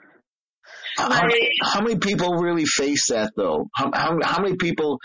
[0.96, 1.50] How, Right.
[1.62, 3.68] how many people really face that though?
[3.74, 4.98] How, how, how many people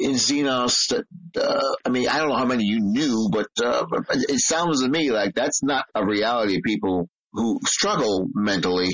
[0.00, 1.04] in Xenos that,
[1.42, 4.88] uh, I mean, I don't know how many you knew, but, uh, it sounds to
[4.88, 8.88] me like that's not a reality of people who struggle mentally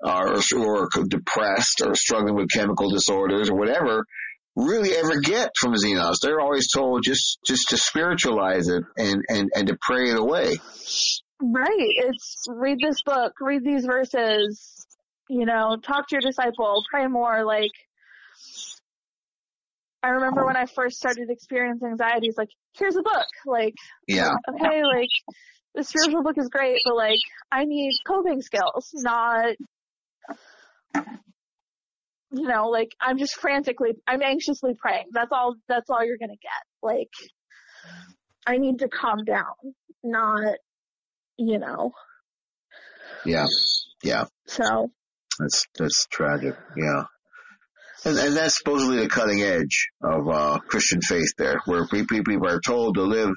[0.00, 4.04] or, or depressed or struggling with chemical disorders or whatever
[4.56, 6.16] really ever get from Xenos.
[6.22, 10.56] They're always told just, just to spiritualize it and, and, and to pray it away.
[11.42, 11.70] Right.
[11.76, 14.86] It's read this book, read these verses,
[15.28, 17.44] you know, talk to your disciple, pray more.
[17.44, 17.70] Like,
[20.02, 22.48] I remember when I first started experiencing anxiety, it's like,
[22.78, 23.26] here's a book.
[23.46, 23.74] Like,
[24.08, 24.34] Yeah.
[24.48, 25.08] okay, like,
[25.74, 27.18] the spiritual book is great, but like,
[27.52, 29.56] I need coping skills, not,
[32.30, 35.06] you know, like, I'm just frantically, I'm anxiously praying.
[35.12, 36.62] That's all, that's all you're gonna get.
[36.82, 37.10] Like,
[38.46, 39.54] I need to calm down,
[40.02, 40.54] not,
[41.36, 41.92] you know,
[43.24, 43.46] Yeah.
[44.02, 44.24] Yeah.
[44.46, 44.90] so,
[45.38, 46.56] That's that's tragic.
[46.76, 47.04] Yeah.
[48.04, 52.22] And, and that's supposedly the cutting edge of uh, Christian faith there, where pe- pe-
[52.22, 53.30] people are told to live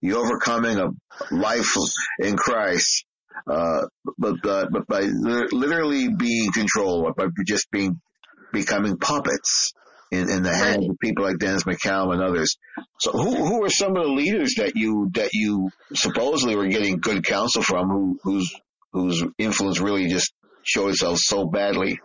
[0.00, 0.94] the overcoming of
[1.30, 1.74] life
[2.20, 3.04] in Christ,
[3.46, 3.82] uh,
[4.16, 8.00] but, uh, but by literally being controlled, by just being
[8.54, 9.72] becoming puppets
[10.10, 10.90] in, in the hands Right.
[10.90, 12.56] of people like Dennis McCallum and others.
[13.00, 16.98] So who who are some of the leaders that you that you supposedly were getting
[16.98, 18.54] good counsel from, who whose
[18.92, 20.32] whose influence really just
[20.62, 21.98] showed itself so badly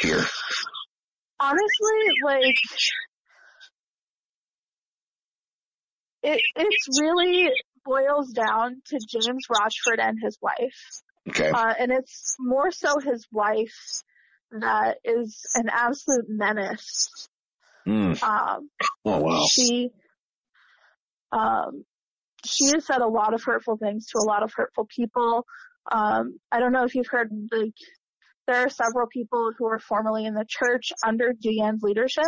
[0.00, 0.22] here?
[1.38, 2.56] honestly, like,
[6.22, 7.50] it, it's really
[7.84, 11.02] boils down to James Rochford and his wife.
[11.28, 11.50] Okay.
[11.50, 13.74] Uh, and it's more so his wife
[14.52, 17.28] that is an absolute menace.
[17.86, 18.20] Mm.
[18.22, 18.70] Um,
[19.04, 19.44] Oh wow.
[19.50, 19.90] she,
[21.32, 21.84] um,
[22.44, 25.44] she has said a lot of hurtful things to a lot of hurtful people.
[25.90, 27.74] Um, I don't know if you've heard, like,
[28.46, 32.24] there are several people who are formerly in the church under Deanne's leadership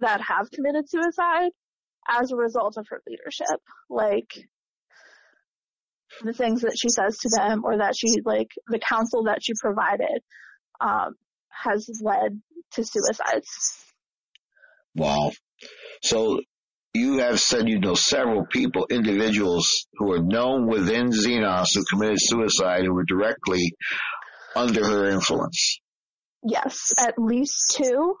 [0.00, 1.50] that have committed suicide
[2.08, 3.60] as a result of her leadership.
[3.88, 4.32] Like,
[6.22, 9.52] the things that she says to them or that she like the counsel that she
[9.60, 10.20] provided
[10.80, 11.14] um,
[11.64, 12.40] has led
[12.72, 13.84] to suicides.
[14.94, 15.32] Wow.
[16.02, 16.40] So
[16.94, 22.18] you have said you know several people, individuals who are known within Xenos who committed
[22.20, 23.74] suicide who were directly
[24.54, 25.80] under her influence.
[26.44, 28.16] Yes, at least two.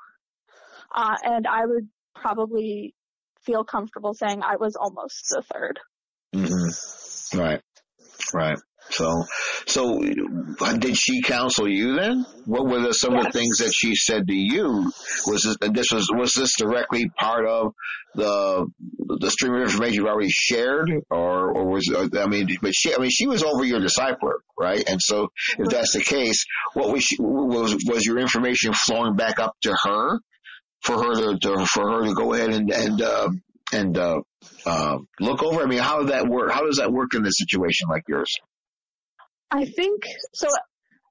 [0.94, 2.94] Uh, and I would probably
[3.44, 5.76] feel comfortable saying I was almost the 3rd
[6.34, 7.38] mm-hmm.
[7.38, 7.60] Right.
[8.32, 8.58] Right.
[8.92, 9.24] So,
[9.66, 12.26] so did she counsel you then?
[12.44, 13.26] What were the, some yes.
[13.26, 14.92] of the things that she said to you?
[15.26, 17.72] Was this, this was was this directly part of
[18.14, 18.66] the
[19.18, 22.98] the stream of information you already shared, or or was I mean, but she I
[22.98, 24.84] mean she was over your discipler, right?
[24.86, 25.28] And so
[25.58, 29.74] if that's the case, what was she, was was your information flowing back up to
[29.84, 30.18] her
[30.82, 33.30] for her to, to for her to go ahead and and uh,
[33.72, 34.20] and uh,
[34.66, 35.62] uh, look over?
[35.62, 36.52] I mean, how does that work?
[36.52, 38.36] How does that work in a situation like yours?
[39.52, 40.02] I think
[40.34, 40.48] so.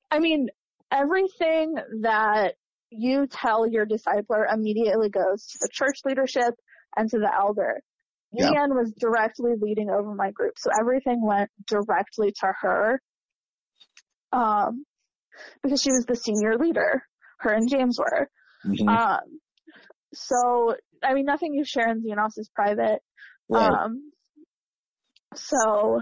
[0.09, 0.49] I mean,
[0.91, 2.55] everything that
[2.89, 6.53] you tell your discipler immediately goes to the church leadership
[6.97, 7.81] and to the elder.
[8.33, 8.49] Yeah.
[8.49, 13.01] Leanne was directly leading over my group, so everything went directly to her.
[14.33, 14.85] Um,
[15.61, 17.03] because she was the senior leader.
[17.39, 18.29] Her and James were.
[18.65, 18.87] Mm-hmm.
[18.87, 19.39] Um,
[20.13, 22.99] so I mean, nothing you share in Xenos is private.
[23.49, 23.69] Right.
[23.69, 24.11] Um,
[25.35, 26.01] so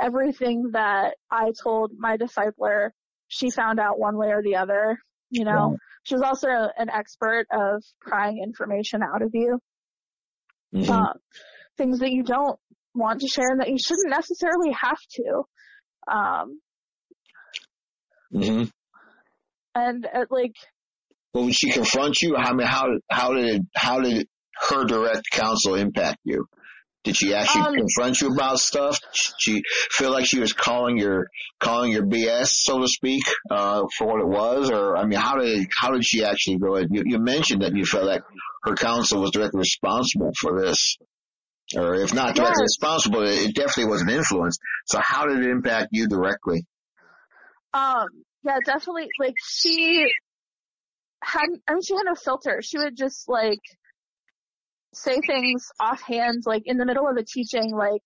[0.00, 2.90] everything that I told my discipler,
[3.28, 4.98] she found out one way or the other.
[5.30, 9.58] You know, she was also an expert of prying information out of you.
[10.74, 10.90] Mm-hmm.
[10.90, 11.12] Uh,
[11.76, 12.58] things that you don't
[12.94, 15.42] want to share and that you shouldn't necessarily have to.
[16.10, 16.60] Um,
[18.34, 18.64] mm-hmm.
[19.74, 20.54] and uh, like,
[21.32, 24.26] but when she confronts you, how how how did how did
[24.70, 26.46] her direct counsel impact you?
[27.08, 29.00] Did she actually um, confront you about stuff?
[29.00, 31.28] Did she feel like she was calling your
[31.58, 35.38] calling your BS, so to speak, uh, for what it was, or I mean, how
[35.38, 36.76] did how did she actually go?
[36.76, 36.88] Ahead?
[36.90, 38.20] You, you mentioned that you felt like
[38.64, 40.98] her counsel was directly responsible for this,
[41.74, 42.76] or if not directly yes.
[42.76, 44.58] responsible, it definitely was an influence.
[44.84, 46.66] So, how did it impact you directly?
[47.72, 48.04] Um,
[48.44, 49.08] yeah, definitely.
[49.18, 50.12] Like she
[51.24, 52.60] had, I mean, she had no filter.
[52.60, 53.60] She would just like
[54.94, 58.02] say things offhand, like in the middle of a teaching, like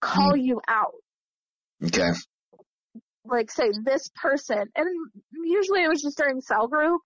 [0.00, 0.44] call mm.
[0.44, 0.94] you out.
[1.84, 2.10] Okay.
[3.24, 4.88] Like say this person, and
[5.44, 7.00] usually it was just during cell group.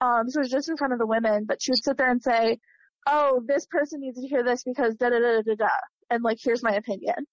[0.00, 2.10] Um, so it was just in front of the women, but she would sit there
[2.10, 2.58] and say,
[3.06, 5.68] "Oh, this person needs to hear this because da da da da da,"
[6.08, 7.26] and like here's my opinion,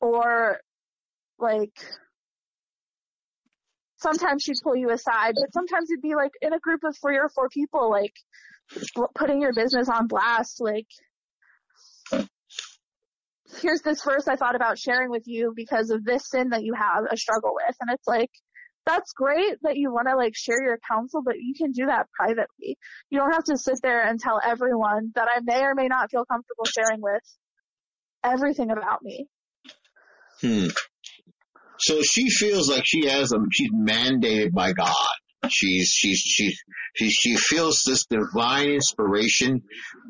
[0.00, 0.58] or
[1.38, 1.76] like
[3.98, 7.18] sometimes she'd pull you aside, but sometimes it'd be like in a group of three
[7.18, 8.14] or four people, like
[9.14, 10.86] putting your business on blast, like,
[13.60, 16.74] here's this verse I thought about sharing with you because of this sin that you
[16.74, 17.76] have a struggle with.
[17.80, 18.30] And it's like,
[18.86, 22.06] that's great that you want to like share your counsel, but you can do that
[22.18, 22.76] privately.
[23.10, 26.10] You don't have to sit there and tell everyone that I may or may not
[26.10, 27.22] feel comfortable sharing with
[28.24, 29.26] everything about me.
[30.40, 30.68] Hmm.
[31.78, 34.94] So she feels like she has a, she's mandated by God
[35.48, 36.56] She's she's she
[36.94, 39.62] she she feels this divine inspiration.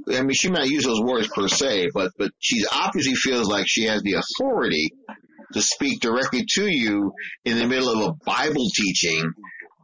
[0.08, 3.66] I mean, she might use those words per se, but but she obviously feels like
[3.66, 4.92] she has the authority
[5.52, 7.12] to speak directly to you
[7.44, 9.32] in the middle of a Bible teaching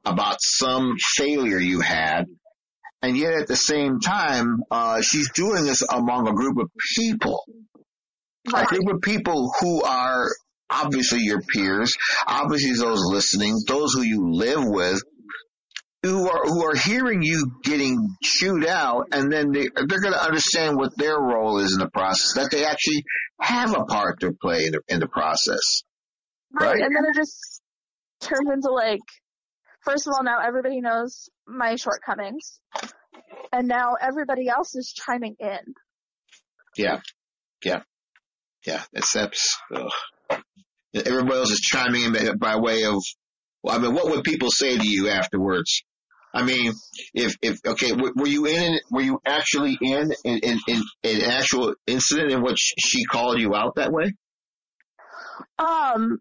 [0.05, 2.25] about some failure you had.
[3.01, 7.45] And yet at the same time, uh, she's doing this among a group of people.
[8.53, 10.29] A group of people who are
[10.71, 11.95] obviously your peers,
[12.27, 15.01] obviously those listening, those who you live with,
[16.09, 20.23] who are who are hearing you getting chewed out, and then they they're going to
[20.23, 22.35] understand what their role is in the process.
[22.35, 23.05] That they actually
[23.41, 25.83] have a part to play in the, in the process.
[26.53, 26.73] Right.
[26.73, 27.63] right, and then it just
[28.21, 29.01] turns into like,
[29.85, 32.61] first of all, now everybody knows my shortcomings,
[33.53, 35.75] and now everybody else is chiming in.
[36.77, 37.01] Yeah,
[37.65, 37.83] yeah,
[38.67, 38.83] yeah.
[38.93, 39.59] It's that's.
[40.95, 43.03] Everybody else is chiming in by way of
[43.63, 45.83] well, I mean, what would people say to you afterwards?
[46.39, 46.73] I mean,
[47.15, 48.79] if if okay, were you in?
[48.93, 53.57] Were you actually in in in, in an actual incident in which she called you
[53.57, 54.13] out that way?
[55.59, 56.19] Um,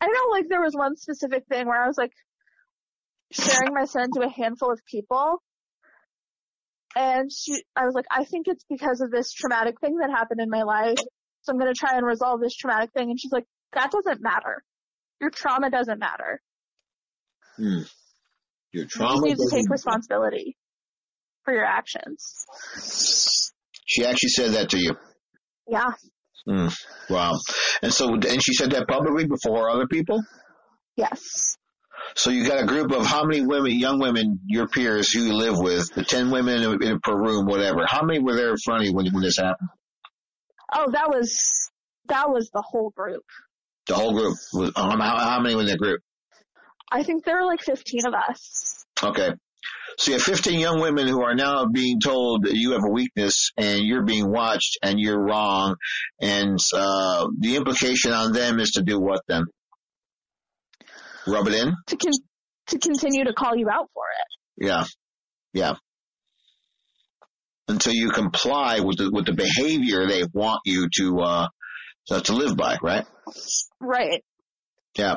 [0.00, 2.10] I know, like there was one specific thing where I was like
[3.30, 5.40] sharing my son to a handful of people,
[6.96, 10.40] and she, I was like, I think it's because of this traumatic thing that happened
[10.40, 10.98] in my life,
[11.42, 13.10] so I'm gonna try and resolve this traumatic thing.
[13.10, 14.64] And she's like, that doesn't matter.
[15.20, 16.40] Your trauma doesn't matter.
[17.56, 17.82] Hmm.
[18.72, 19.26] Your trauma.
[19.26, 20.56] You need to take responsibility
[21.44, 22.44] for your actions.
[23.86, 24.94] She actually said that to you.
[25.66, 25.90] Yeah.
[26.48, 26.74] Mm,
[27.08, 27.32] wow.
[27.82, 30.22] And so, and she said that publicly before other people?
[30.96, 31.56] Yes.
[32.16, 35.34] So you got a group of how many women, young women, your peers who you
[35.34, 37.84] live with, the 10 women in, in per room, whatever.
[37.86, 39.68] How many were there in front of you when, when this happened?
[40.72, 41.70] Oh, that was,
[42.06, 43.24] that was the whole group.
[43.86, 44.36] The whole group.
[44.54, 46.00] Was, how, how many were in the group?
[46.90, 48.84] I think there were like 15 of us.
[49.02, 49.30] Okay.
[49.98, 52.90] So you have 15 young women who are now being told that you have a
[52.90, 55.76] weakness and you're being watched and you're wrong.
[56.20, 59.44] And, uh, the implication on them is to do what then?
[61.26, 61.74] Rub it in?
[61.88, 62.12] To con-
[62.68, 64.66] to continue to call you out for it.
[64.66, 64.84] Yeah.
[65.52, 65.74] Yeah.
[67.68, 71.48] Until you comply with the, with the behavior they want you to, uh,
[72.06, 73.06] to, to live by, right?
[73.80, 74.24] Right.
[74.96, 75.16] Yeah.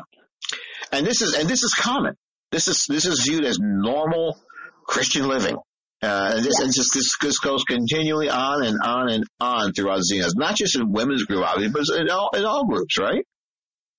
[0.92, 2.16] And this is, and this is common.
[2.52, 4.38] This is, this is viewed as normal
[4.86, 5.58] Christian living.
[6.02, 10.02] Uh, and this, and just, this, this goes continually on and on and on throughout
[10.02, 13.26] Xenos, not just in women's group, obviously, but in all, in all groups, right?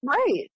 [0.02, 0.50] Right.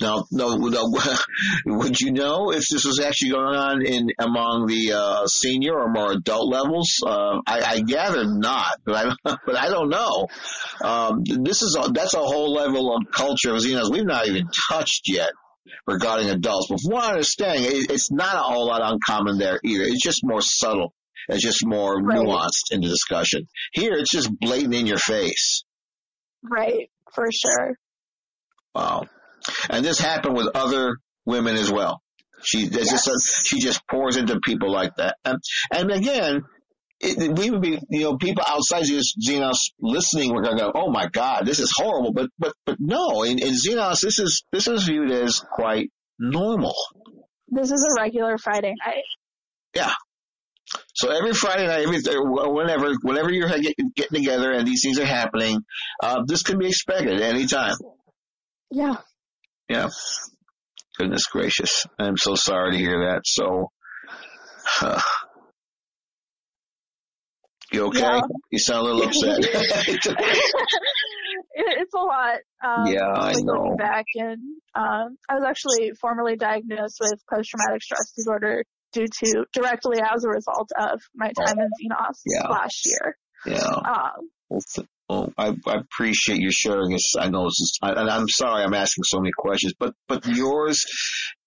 [0.00, 0.92] Now, no, no,
[1.66, 5.90] would you know if this was actually going on in among the uh, senior or
[5.90, 6.88] more adult levels?
[7.04, 9.14] Uh, I, I gather not, but I
[9.46, 10.26] but I don't know.
[10.82, 14.48] Um, this is a, that's a whole level of culture of Xenos we've not even
[14.70, 15.30] touched yet
[15.86, 16.68] regarding adults.
[16.70, 19.84] But from what I understand, it, it's not a whole lot uncommon there either.
[19.84, 20.94] It's just more subtle.
[21.28, 22.18] It's just more Right.
[22.18, 23.46] nuanced in the discussion.
[23.72, 25.64] Here, it's just blatant in your face.
[26.42, 26.90] Right.
[27.14, 27.74] For sure.
[28.74, 29.04] Wow.
[29.68, 32.02] And this happened with other women as well.
[32.42, 33.46] She it's just Yes.
[33.46, 35.16] she just pours into people like that.
[35.24, 35.38] And,
[35.72, 36.42] and again,
[37.00, 40.32] it, we would be you know people outside Xenos Xenos listening.
[40.32, 42.12] We're gonna go, oh my god, this is horrible.
[42.12, 46.74] But but but no, in, in Xenos, this is this is viewed as quite normal.
[47.48, 49.04] This is a regular Friday night.
[49.74, 49.92] Yeah.
[50.94, 55.06] So every Friday night, every whenever whenever you're get, getting together and these things are
[55.06, 55.60] happening,
[56.02, 57.74] uh, this can be expected at any time.
[58.70, 58.96] Yeah.
[59.70, 59.88] Yeah.
[60.98, 61.86] Goodness gracious.
[61.98, 63.22] I'm so sorry to hear that.
[63.24, 63.70] So,
[64.82, 65.00] uh,
[67.72, 68.00] you okay?
[68.00, 68.20] Yeah.
[68.50, 69.38] You sound a little upset.
[71.54, 72.38] it's a lot.
[72.64, 73.76] Um, Yeah, I know.
[73.78, 74.40] Back, and
[74.74, 80.28] um, I was actually formally diagnosed with post-traumatic stress disorder due to directly as a
[80.28, 82.48] result of my time in Xenos Yeah.
[82.48, 83.16] last year.
[83.46, 83.60] yeah.
[83.62, 84.28] Um,
[85.10, 87.14] Well, I, I appreciate you sharing this.
[87.18, 90.24] I know this is, I, and I'm sorry I'm asking so many questions, but, but
[90.24, 90.84] yours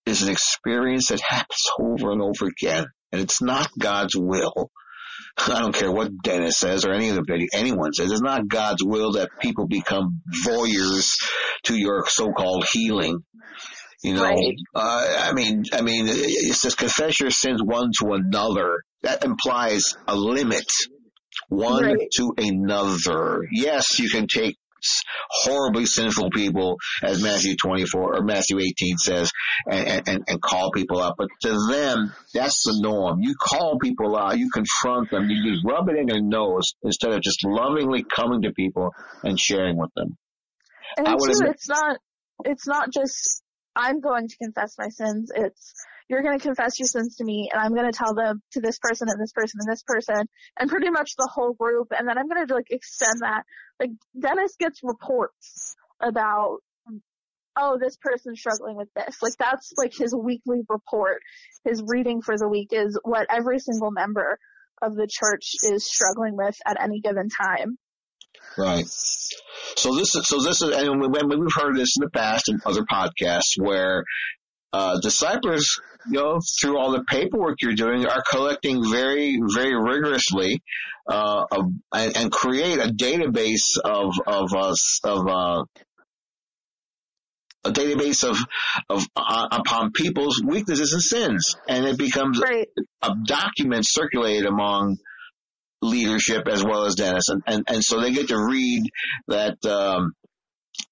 [0.06, 4.70] is an experience that happens over and over again, and it's not God's will.
[5.48, 8.12] I don't care what Dennis says or any of the anyone says.
[8.12, 11.16] It's not God's will that people become voyeurs
[11.64, 13.20] to your so-called healing.
[14.04, 14.56] You know, Right.
[14.76, 18.80] uh, I mean, I mean, it says confess your sins one to another.
[19.04, 20.66] That implies a limit
[21.50, 22.08] one Right.
[22.18, 23.48] to another.
[23.52, 24.58] Yes, you can take
[25.30, 29.32] horribly sinful people, as Matthew 24 or Matthew 18 says,
[29.70, 31.16] and, and, and call people out.
[31.18, 33.20] But to them, that's the norm.
[33.22, 37.12] You call people out, you confront them, you, you rub it in their nose instead
[37.14, 38.90] of just lovingly coming to people
[39.24, 40.18] and sharing with them.
[40.98, 41.98] and I would two, admit- it's not.
[42.46, 43.43] It's not just
[43.76, 45.32] I'm going to confess my sins.
[45.36, 45.74] It's
[46.10, 48.62] you're going to confess your sins to me, and I'm going to tell them to
[48.62, 50.28] this person and this person and this person,
[50.60, 51.88] and pretty much the whole group.
[51.98, 53.44] And then I'm going to like extend that.
[53.80, 56.58] Like Dennis gets reports about,
[57.56, 59.18] oh, this person's struggling with this.
[59.22, 61.22] Like that's like his weekly report.
[61.66, 64.38] His reading for the week is what every single member
[64.82, 67.78] of the church is struggling with at any given time.
[68.58, 68.86] Right.
[68.88, 72.60] So this is, so this is, and when we've heard this in the past in
[72.66, 74.04] other podcasts where,
[74.72, 80.62] uh, disciples, you know, through all the paperwork you're doing are collecting very, very rigorously,
[81.10, 85.64] uh, of, and, and create a database of, of, uh, s- of, uh,
[87.66, 88.38] a database of,
[88.90, 91.56] of, uh, upon people's weaknesses and sins.
[91.68, 92.68] And it becomes Right.
[93.02, 94.98] a document circulated among
[95.84, 98.84] leadership as well as Dennis, and and, and so they get to read
[99.28, 100.14] that um,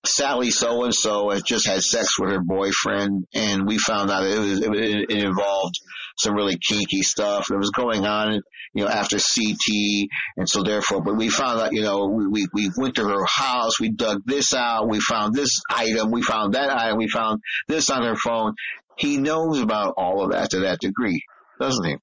[0.06, 4.24] Sally so and so has just had sex with her boyfriend, and we found out
[4.24, 4.72] it was it,
[5.10, 5.76] it involved
[6.18, 8.42] some really kinky stuff that was going on,
[8.74, 12.48] you know, after CT, and so therefore, but we found out, you know, we we,
[12.54, 16.54] we went to her house, we dug this out, we found this item, we found
[16.54, 18.54] that item, we found this on her phone.
[18.98, 21.24] He knows about all of that to that degree,
[21.60, 21.96] doesn't he?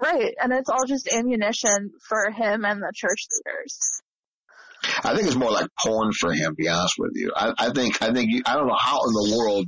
[0.00, 0.34] Right.
[0.40, 4.02] And it's all just ammunition for him and the church leaders.
[5.02, 6.52] I think it's more like porn for him.
[6.52, 9.00] To be honest with you, I, I think I think you, I don't know how
[9.06, 9.66] in the world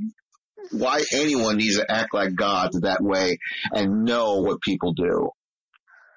[0.72, 3.38] why anyone needs to act like God that way
[3.72, 5.30] and know what people do.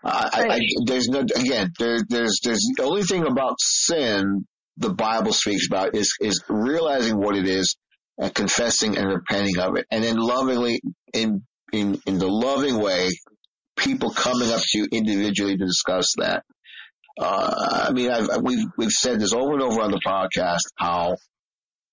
[0.04, 1.72] I, I, I, there's no again.
[1.80, 4.46] There, there's there's the only thing about sin
[4.78, 7.78] the Bible speaks about is is realizing what it is
[8.18, 10.82] and confessing and repenting of it, and then lovingly
[11.14, 13.10] in in in the loving way,
[13.84, 16.44] people coming up to you individually to discuss that.
[17.20, 21.18] Uh, I mean, I've, we've we've said this over and over on the podcast how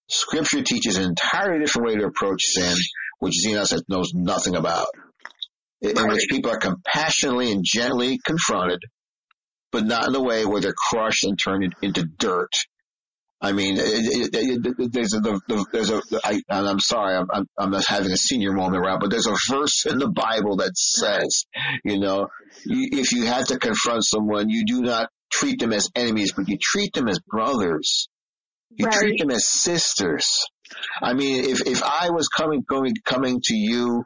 [0.09, 2.75] Scripture teaches an entirely different way to approach sin,
[3.19, 4.87] which Xenos knows nothing about
[5.83, 6.13] in right.
[6.13, 8.81] which people are compassionately and gently confronted,
[9.73, 12.53] but not in a way where they're crushed and turned into dirt.
[13.43, 17.27] I mean, it, it, it, there's a, the, there's a, I, and I'm sorry, I'm,
[17.33, 20.57] I'm, I'm not having a senior moment around, but there's a verse in the Bible
[20.57, 21.47] that says,
[21.83, 22.29] you know,
[22.65, 26.59] if you have to confront someone, you do not treat them as enemies, but you
[26.61, 28.09] treat them as brothers.
[28.71, 28.95] You right.
[28.95, 30.27] treat them as sisters.
[31.03, 34.05] I mean, if, if I was coming, going, coming to you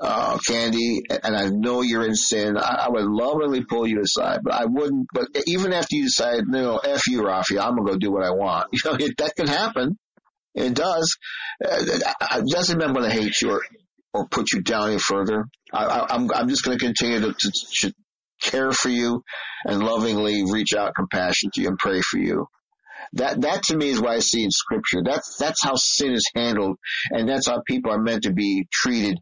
[0.00, 2.56] uh, Candy, and I know you're in sin.
[2.58, 5.06] I, I, would lovingly pull you aside, but I wouldn't.
[5.12, 8.30] But even after you decide, no, f you, Rafi, I'm gonna go do what I
[8.30, 8.68] want.
[8.72, 9.98] You know, it, that can happen.
[10.54, 11.16] It does.
[11.64, 13.62] Uh, it doesn't mean I'm gonna hate you or,
[14.12, 15.46] or put you down any further.
[15.72, 17.92] I, am I'm, I'm just gonna continue to, to, to
[18.42, 19.22] care for you
[19.64, 22.46] and lovingly reach out compassion to you and pray for you.
[23.14, 25.00] That that to me is what I see in scripture.
[25.02, 26.76] That's that's how sin is handled,
[27.10, 29.18] and that's how people are meant to be treated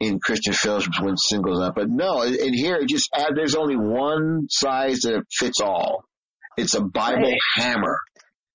[0.00, 1.74] in Christian fellowships when sin goes up.
[1.74, 6.04] But no, and here it just add, there's only one size that fits all.
[6.56, 7.38] It's a Bible right.
[7.54, 7.98] hammer.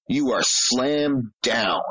[0.07, 1.81] You are slammed down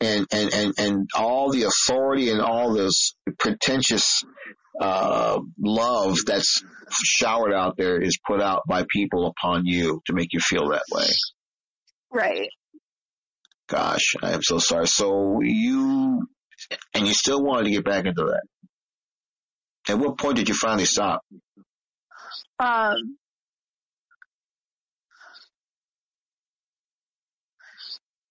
[0.00, 4.24] and, and, and, and all the authority and all this pretentious,
[4.80, 10.32] uh, love that's showered out there is put out by people upon you to make
[10.32, 11.06] you feel that way.
[12.12, 12.48] Right.
[13.68, 14.88] Gosh, I am so sorry.
[14.88, 16.26] So you,
[16.92, 18.42] and you still wanted to get back into that.
[19.88, 21.22] At what point did you finally stop?
[22.58, 23.18] Um,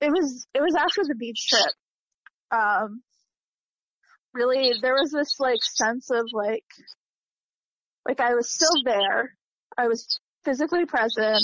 [0.01, 1.73] it was it was after the beach trip.
[2.51, 3.01] Um,
[4.33, 6.65] really, there was this like sense of like,
[8.07, 9.35] like I was still there.
[9.77, 11.43] I was physically present,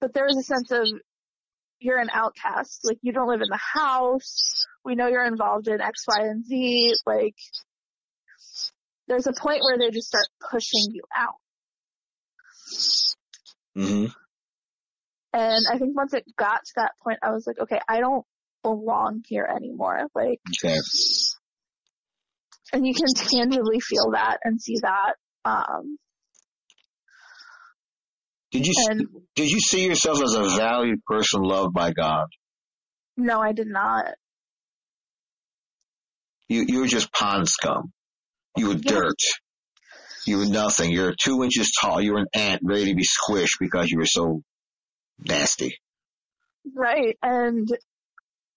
[0.00, 0.86] but there was a sense of
[1.80, 2.80] you're an outcast.
[2.84, 4.66] Like you don't live in the house.
[4.84, 6.94] We know you're involved in X, Y, and Z.
[7.06, 7.34] Like
[9.10, 11.34] there's a point where they just start pushing you out.
[13.76, 14.06] Mm-hmm.
[15.32, 18.24] And I think once it got to that point, I was like, okay, I don't
[18.62, 20.06] belong here anymore.
[20.14, 20.78] Like, okay.
[22.72, 25.14] and you can tangibly feel that and see that.
[25.44, 25.98] Um,
[28.52, 32.26] did you and, did you see yourself as a valued person loved by God?
[33.16, 34.14] No, I did not.
[36.48, 37.92] You you were just pond scum.
[38.56, 38.92] You were yeah.
[38.92, 39.20] dirt.
[40.26, 40.90] You were nothing.
[40.90, 42.00] You're two inches tall.
[42.00, 44.42] You were an ant ready to be squished because you were so
[45.18, 45.76] nasty.
[46.74, 47.16] Right.
[47.22, 47.66] And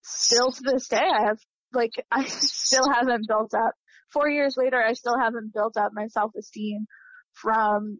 [0.01, 1.37] still to this day, I have,
[1.73, 3.73] like, I still haven't built up,
[4.13, 6.85] four years later, I still haven't built up my self-esteem
[7.33, 7.97] from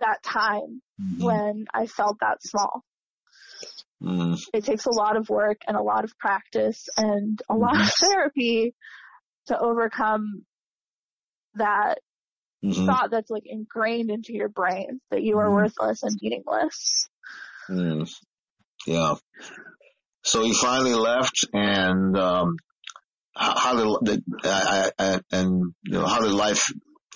[0.00, 1.24] that time mm-hmm.
[1.24, 2.84] when I felt that small.
[4.02, 4.38] Mm.
[4.54, 7.62] It takes a lot of work and a lot of practice and a mm-hmm.
[7.62, 8.74] lot of therapy
[9.48, 10.44] to overcome
[11.54, 11.98] that
[12.64, 12.86] mm-hmm.
[12.86, 15.54] thought that's like ingrained into your brain that you are mm-hmm.
[15.54, 17.08] worthless and meaningless.
[17.68, 18.10] Mm.
[18.86, 19.14] Yeah.
[20.22, 22.56] So you finally left, and um,
[23.34, 26.62] how, how did uh, uh, and you know how did life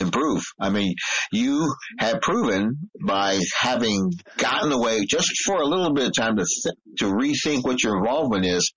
[0.01, 0.43] improve?
[0.59, 0.95] I mean,
[1.33, 6.45] you have proven by having gotten away just for a little bit of time to
[6.45, 8.73] th- to rethink what your involvement is.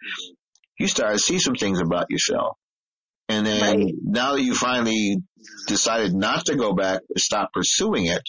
[0.78, 2.58] You started to see some things about yourself.
[3.30, 3.94] And then right.
[4.04, 5.18] now that you finally
[5.68, 8.24] decided not to go back, stop pursuing it,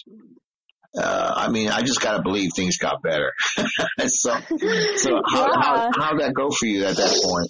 [0.97, 3.31] uh, I mean, I just got to believe things got better.
[4.07, 4.35] so,
[4.95, 5.61] so how, yeah.
[5.61, 7.49] how, how'd that go for you at that point?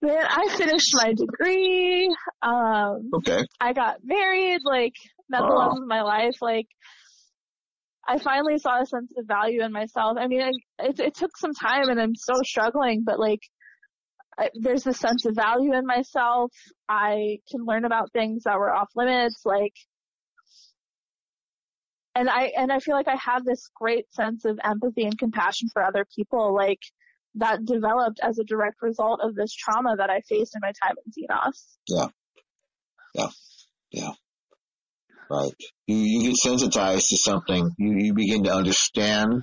[0.00, 2.08] Man, I finished my degree.
[2.40, 3.44] Um, okay.
[3.60, 4.94] I got married, like,
[5.28, 6.36] met the love of my life.
[6.40, 6.66] Like,
[8.06, 10.16] I finally saw a sense of value in myself.
[10.18, 10.40] I mean,
[10.78, 13.40] it, it took some time and I'm still struggling, but like,
[14.54, 16.52] There's a sense of value in myself.
[16.88, 19.74] I can learn about things that were off limits, like,
[22.14, 25.68] and I, and I feel like I have this great sense of empathy and compassion
[25.72, 26.80] for other people, like,
[27.36, 30.96] that developed as a direct result of this trauma that I faced in my time
[31.04, 31.76] in Xenos.
[31.88, 32.08] Yeah.
[33.14, 33.28] Yeah.
[33.90, 34.12] Yeah.
[35.30, 35.54] Right.
[35.86, 37.70] You, you get sensitized to something.
[37.78, 39.42] You, you begin to understand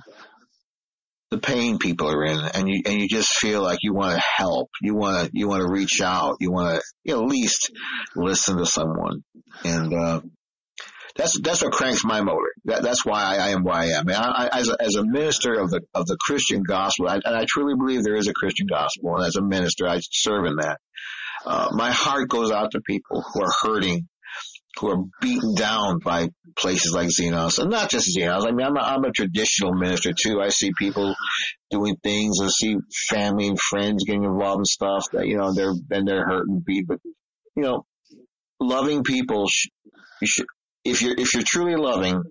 [1.30, 4.20] the pain people are in and you and you just feel like you want to
[4.20, 7.28] help you want to you want to reach out you want to you know, at
[7.28, 7.70] least
[8.16, 9.22] listen to someone
[9.64, 10.20] and uh
[11.16, 12.52] that's that's what cranks my motor.
[12.64, 14.08] That, that's why I, I am why I am.
[14.08, 17.16] and I, I, as a, as a minister of the of the Christian gospel, I,
[17.16, 20.46] and I truly believe there is a Christian gospel, and as a minister, I serve
[20.46, 20.78] in that.
[21.44, 24.08] Uh, my heart goes out to people who are hurting,
[24.78, 28.46] who are beaten down by places like Xenos, and not just Xenos.
[28.46, 30.40] I mean, I'm a, I'm a traditional minister too.
[30.40, 31.14] I see people
[31.70, 32.76] doing things, I see
[33.08, 36.86] family and friends getting involved in stuff that you know they're and they're hurting, beat,
[36.86, 36.98] but
[37.56, 37.84] you know,
[38.60, 39.46] loving people.
[40.20, 40.46] You should,
[40.84, 42.22] if you're if you're truly loving,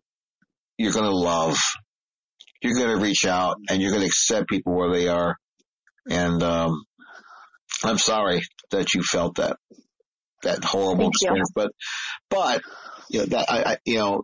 [0.77, 1.57] you're gonna love.
[2.61, 5.37] You're gonna reach out and you're gonna accept people where they are.
[6.09, 6.83] And um,
[7.83, 8.41] I'm sorry
[8.71, 9.57] that you felt that
[10.43, 11.71] that horrible Thank experience, but
[12.29, 12.61] but
[13.09, 14.21] you know that I, I you know.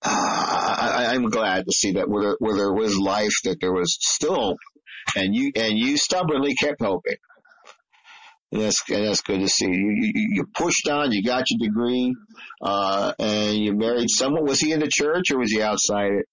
[0.00, 3.72] Uh, I, I'm glad to see that where there, where there was life, that there
[3.72, 4.54] was still
[5.16, 7.16] and you and you stubbornly kept hoping.
[8.52, 9.66] And that's and that's good to see.
[9.66, 11.10] You you, you pushed on.
[11.10, 12.14] You got your degree,
[12.62, 14.44] uh, and you married someone.
[14.46, 16.26] Was he in the church or was he outside it?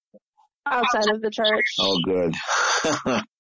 [0.68, 1.66] outside of the church.
[1.80, 2.36] Oh, good.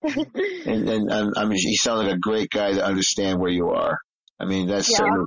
[0.65, 3.69] and, and, and I mean, he sound like a great guy to understand where you
[3.69, 3.97] are.
[4.39, 4.97] I mean, that's Yeah.
[4.97, 5.25] certainly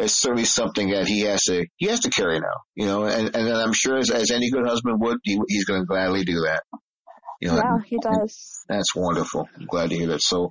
[0.00, 2.56] that's certainly something that he has to he has to carry now.
[2.74, 5.82] You know, and and I'm sure as, as any good husband would, he, he's going
[5.82, 6.62] to gladly do that.
[7.40, 8.64] You know, yeah, he does.
[8.68, 9.48] that's wonderful.
[9.58, 10.22] I'm glad to hear that.
[10.22, 10.50] So,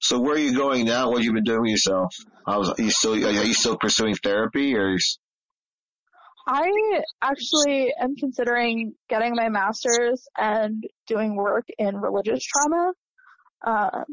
[0.00, 1.08] so where are you going now?
[1.08, 2.12] What have you been doing with yourself?
[2.46, 4.96] How's, are you still are you still pursuing therapy or?
[6.48, 6.70] I
[7.20, 12.92] actually am considering getting my master's and doing work in religious trauma.
[13.66, 14.04] Um,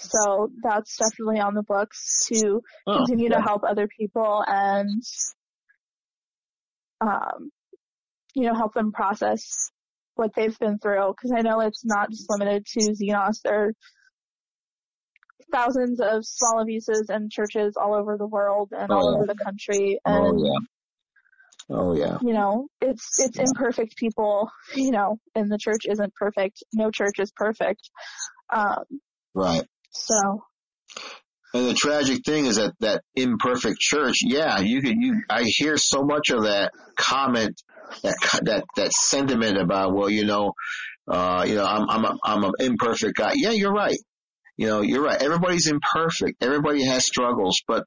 [0.00, 5.02] so that's definitely on the books to Oh, continue to help other people and,
[7.00, 7.50] um,
[8.34, 9.70] you know, help them process
[10.14, 11.14] what they've been through.
[11.20, 13.40] Cause I know it's not just limited to Xenos.
[13.42, 13.72] There are
[15.52, 19.16] thousands of small abuses and churches all over the world and Oh, all yeah.
[19.16, 19.98] over the country.
[20.04, 20.58] And, Oh yeah.
[21.70, 22.18] Oh yeah.
[22.22, 26.62] you know, it's, it's imperfect people, you know, and the church isn't perfect.
[26.72, 27.88] No church is perfect.
[28.50, 28.84] Um,
[29.34, 29.64] Right.
[29.90, 30.42] So
[31.54, 35.76] And the tragic thing is that that imperfect church, yeah, you could, you, I hear
[35.78, 37.60] so much of that comment,
[38.02, 40.52] that, that, that sentiment about, well, you know,
[41.10, 43.32] uh, you know, I'm, I'm, a, I'm an imperfect guy.
[43.34, 43.96] Yeah, you're right.
[44.58, 45.22] You know, you're right.
[45.22, 46.42] Everybody's imperfect.
[46.42, 47.84] Everybody has struggles, but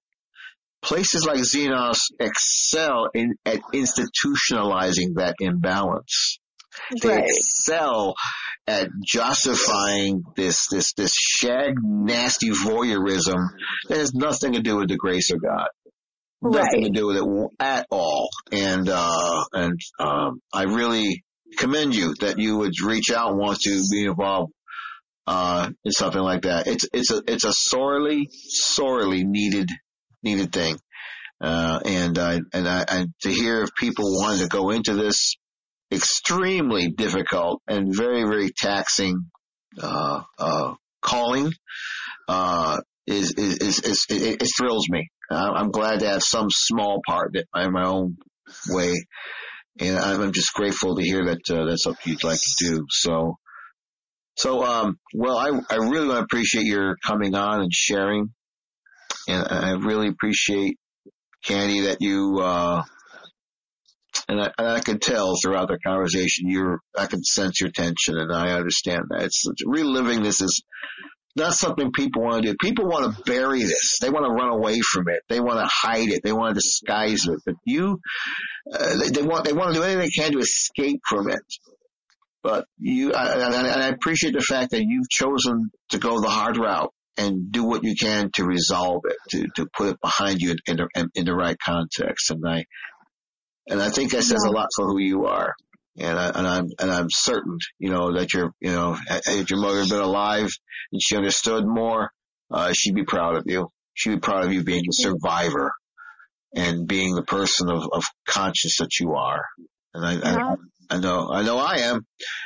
[0.81, 6.39] places like Xenos excel in, at institutionalizing that imbalance.
[7.01, 7.23] They right.
[7.25, 8.15] excel
[8.67, 13.49] at justifying this this this shag nasty voyeurism
[13.89, 15.67] that has nothing to do with the grace of God.
[16.41, 16.83] Nothing Right.
[16.85, 18.29] to do with it at all.
[18.51, 21.23] And uh and um I really
[21.57, 24.51] commend you that you would reach out and want to be involved
[25.27, 26.67] uh in something like that.
[26.67, 29.69] It's it's a it's a sorely, sorely needed
[30.23, 30.77] needed thing.
[31.39, 35.35] Uh and I and I and to hear if people wanting to go into this
[35.91, 39.25] extremely difficult and very, very taxing
[39.81, 41.51] uh, uh, calling
[42.27, 45.09] uh, is, is, is, is it, it thrills me.
[45.29, 48.17] Uh, I'm glad to have some small part in my own
[48.69, 48.93] way,
[49.79, 52.85] and I'm just grateful to hear that uh, that's something you'd like to do.
[52.89, 53.37] So,
[54.35, 58.33] so um, well, I I really want to appreciate your coming on and sharing,
[59.29, 60.77] and I really appreciate
[61.45, 62.41] Candy that you.
[64.31, 68.31] And I, and I tell throughout the conversation, you're, I can sense your tension and
[68.31, 69.23] I understand that.
[69.23, 70.63] It's, reliving this is
[71.35, 72.57] not something people want to do.
[72.61, 73.99] People want to bury this.
[73.99, 75.19] They want to run away from it.
[75.27, 76.21] They want to hide it.
[76.23, 77.39] They want to disguise it.
[77.45, 77.99] But you,
[78.73, 81.41] uh, they, they want, they want to do anything they can to escape from it.
[82.41, 86.55] But you, I- and I appreciate the fact that you've chosen to go the hard
[86.55, 90.51] route and do what you can to resolve it, to, to put it behind you
[90.51, 92.31] in, in, the, in the right context.
[92.31, 92.63] And I,
[93.67, 95.53] and I think that says a lot for who you are.
[95.97, 99.59] And I, and I'm and I'm certain, you know, that your you know, if your
[99.59, 100.49] mother had been alive
[100.91, 102.11] and she understood more,
[102.49, 103.67] uh, she'd be proud of you.
[103.93, 105.71] She'd be proud of you being a survivor
[106.55, 109.43] and being the person of, of conscience that you are.
[109.93, 110.55] And I, Yeah.
[110.89, 112.05] I, I know, I know I am.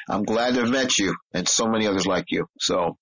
[0.10, 2.46] I'm glad to have met you and so many others like you.
[2.60, 2.98] So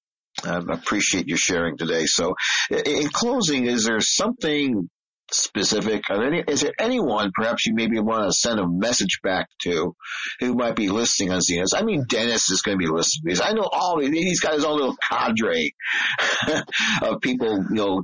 [0.45, 2.05] um, I appreciate your sharing today.
[2.05, 2.35] So
[2.69, 4.89] in closing, is there something
[5.33, 6.03] specific?
[6.07, 9.95] There any, is there anyone perhaps you maybe want to send a message back to
[10.39, 11.75] who might be listening on Xenos?
[11.75, 13.45] I mean, Dennis is going to be listening to.
[13.45, 15.73] I know all he's got his own little cadre
[17.01, 18.03] of people, you know,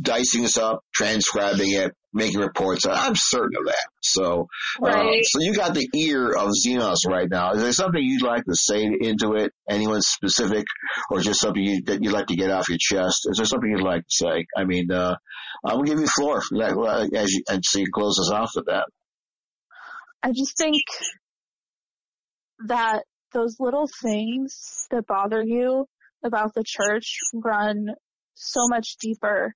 [0.00, 2.86] dicing this up, transcribing it, making reports.
[2.86, 3.86] I'm certain of that.
[4.02, 4.48] So,
[4.82, 5.24] uh, Right.
[5.24, 7.52] so you got the ear of Xenos right now.
[7.52, 9.52] Is there something you'd like to say into it?
[9.68, 10.64] Anyone specific,
[11.10, 13.28] or just something you, that you'd like to get off your chest?
[13.30, 14.46] Is there something you'd like to say?
[14.56, 15.16] I mean, uh,
[15.64, 18.66] I'm gonna give you the floor as you, and so you close us off with
[18.66, 18.86] that.
[20.22, 20.82] I just think
[22.66, 25.86] that those little things that bother you
[26.24, 27.86] about the church run
[28.40, 29.54] so much deeper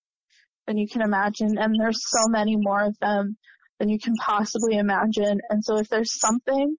[0.67, 1.59] than you can imagine.
[1.59, 3.37] And there's so many more of them
[3.79, 5.41] than you can possibly imagine.
[5.51, 6.77] And so if there's something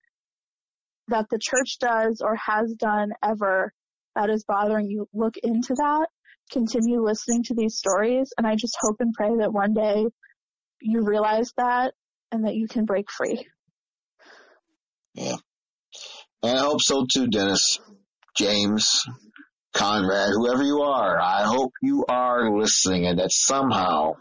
[1.08, 3.74] that the church does or has done ever
[4.16, 6.08] that is bothering you, look into that,
[6.52, 8.32] continue listening to these stories.
[8.38, 10.06] And I just hope and pray that one day
[10.82, 11.94] you realize that
[12.32, 13.46] and that you can break free.
[15.14, 15.36] Yeah.
[16.44, 17.80] And I hope so too, Dennis,
[18.38, 19.06] James,
[19.76, 21.20] Conrad, whoever you are.
[21.20, 24.14] I hope you are listening and that somehow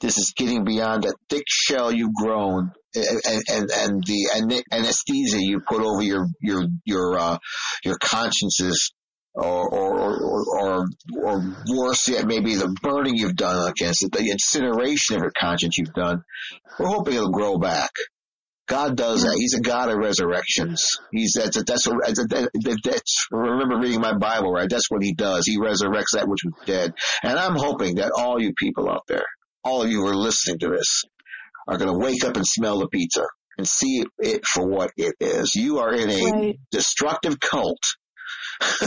[0.00, 5.60] this is getting beyond that thick shell you've grown and, and, and the anesthesia you
[5.68, 7.38] put over your, your, your, uh,
[7.84, 8.92] your consciences
[9.34, 10.86] or, or, or, or,
[11.24, 15.76] or worse yet, maybe the burning you've done against it, the incineration of your conscience
[15.76, 16.22] you've done.
[16.78, 17.90] We're hoping it'll grow back.
[18.66, 19.36] God does that.
[19.36, 20.86] He's a God of resurrections.
[21.12, 24.68] He's that's that's that's, that's remember reading my Bible, right?
[24.68, 25.46] That's what he does.
[25.46, 26.94] He resurrects that which was dead.
[27.22, 29.26] And I'm hoping that all you people out there,
[29.62, 31.04] all of you who are listening to this,
[31.68, 33.24] are going to wake up and smell the pizza
[33.58, 35.54] and see it for what it is.
[35.54, 36.58] You are in a right.
[36.70, 37.82] destructive cult.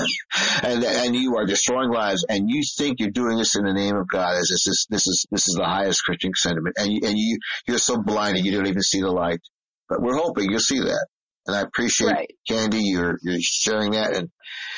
[0.63, 3.97] and and you are destroying lives, and you think you're doing this in the name
[3.97, 4.35] of God.
[4.35, 7.37] As this is this is this is the highest Christian sentiment, and you, and you
[7.67, 9.41] you're so blinded you don't even see the light.
[9.89, 11.07] But we're hoping you'll see that.
[11.45, 12.31] And I appreciate right.
[12.47, 14.13] Candy, you're, you're sharing that.
[14.13, 14.29] And,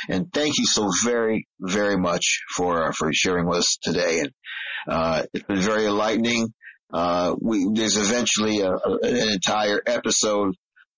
[0.07, 4.19] and thank you so very, very much for, uh, for sharing with us today.
[4.19, 4.31] And,
[4.87, 6.53] uh, it's been very enlightening.
[6.93, 10.53] Uh, we, there's eventually a, a, an entire episode,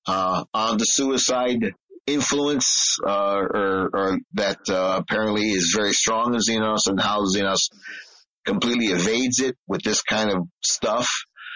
[0.07, 1.73] uh, on the suicide
[2.05, 7.69] influence, uh, or, or that, uh, apparently is very strong in Xenos and how Xenos
[8.45, 11.07] completely evades it with this kind of stuff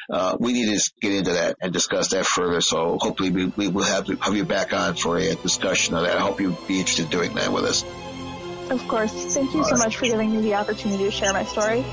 [0.09, 2.61] uh, we need to get into that and discuss that further.
[2.61, 6.17] So hopefully we, we will have, have you back on for a discussion of that.
[6.17, 7.83] I hope you'd be interested in doing that with us.
[8.69, 9.11] Of course.
[9.33, 9.85] Thank you All so right.
[9.85, 11.83] much for giving me the opportunity to share my story.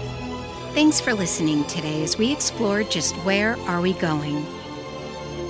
[0.72, 4.46] Thanks for listening today as we explore just where are we going.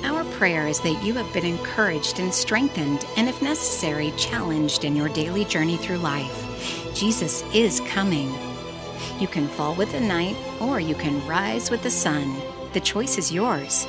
[0.02, 4.97] Our prayer is that you have been encouraged and strengthened, and if necessary, challenged in
[4.97, 6.93] your daily journey through life.
[6.94, 8.34] Jesus is coming.
[9.20, 12.36] You can fall with the night, or you can rise with the sun.
[12.73, 13.86] The choice is yours.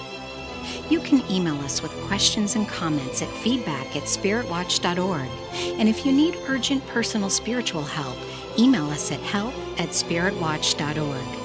[0.90, 5.30] You can email us with questions and comments at feedback at spiritwatch.org.
[5.80, 8.18] And if you need urgent personal spiritual help,
[8.58, 11.40] email us at help at spiritwatch.org.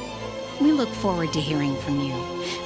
[0.61, 2.15] We look forward to hearing from you.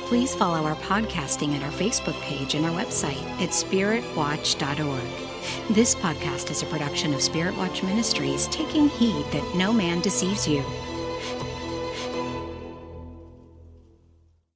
[0.07, 5.75] Please follow our podcasting at our Facebook page and our website at spiritwatch.org.
[5.75, 10.49] This podcast is a production of Spirit Watch Ministries, taking heed that no man deceives
[10.49, 10.65] you.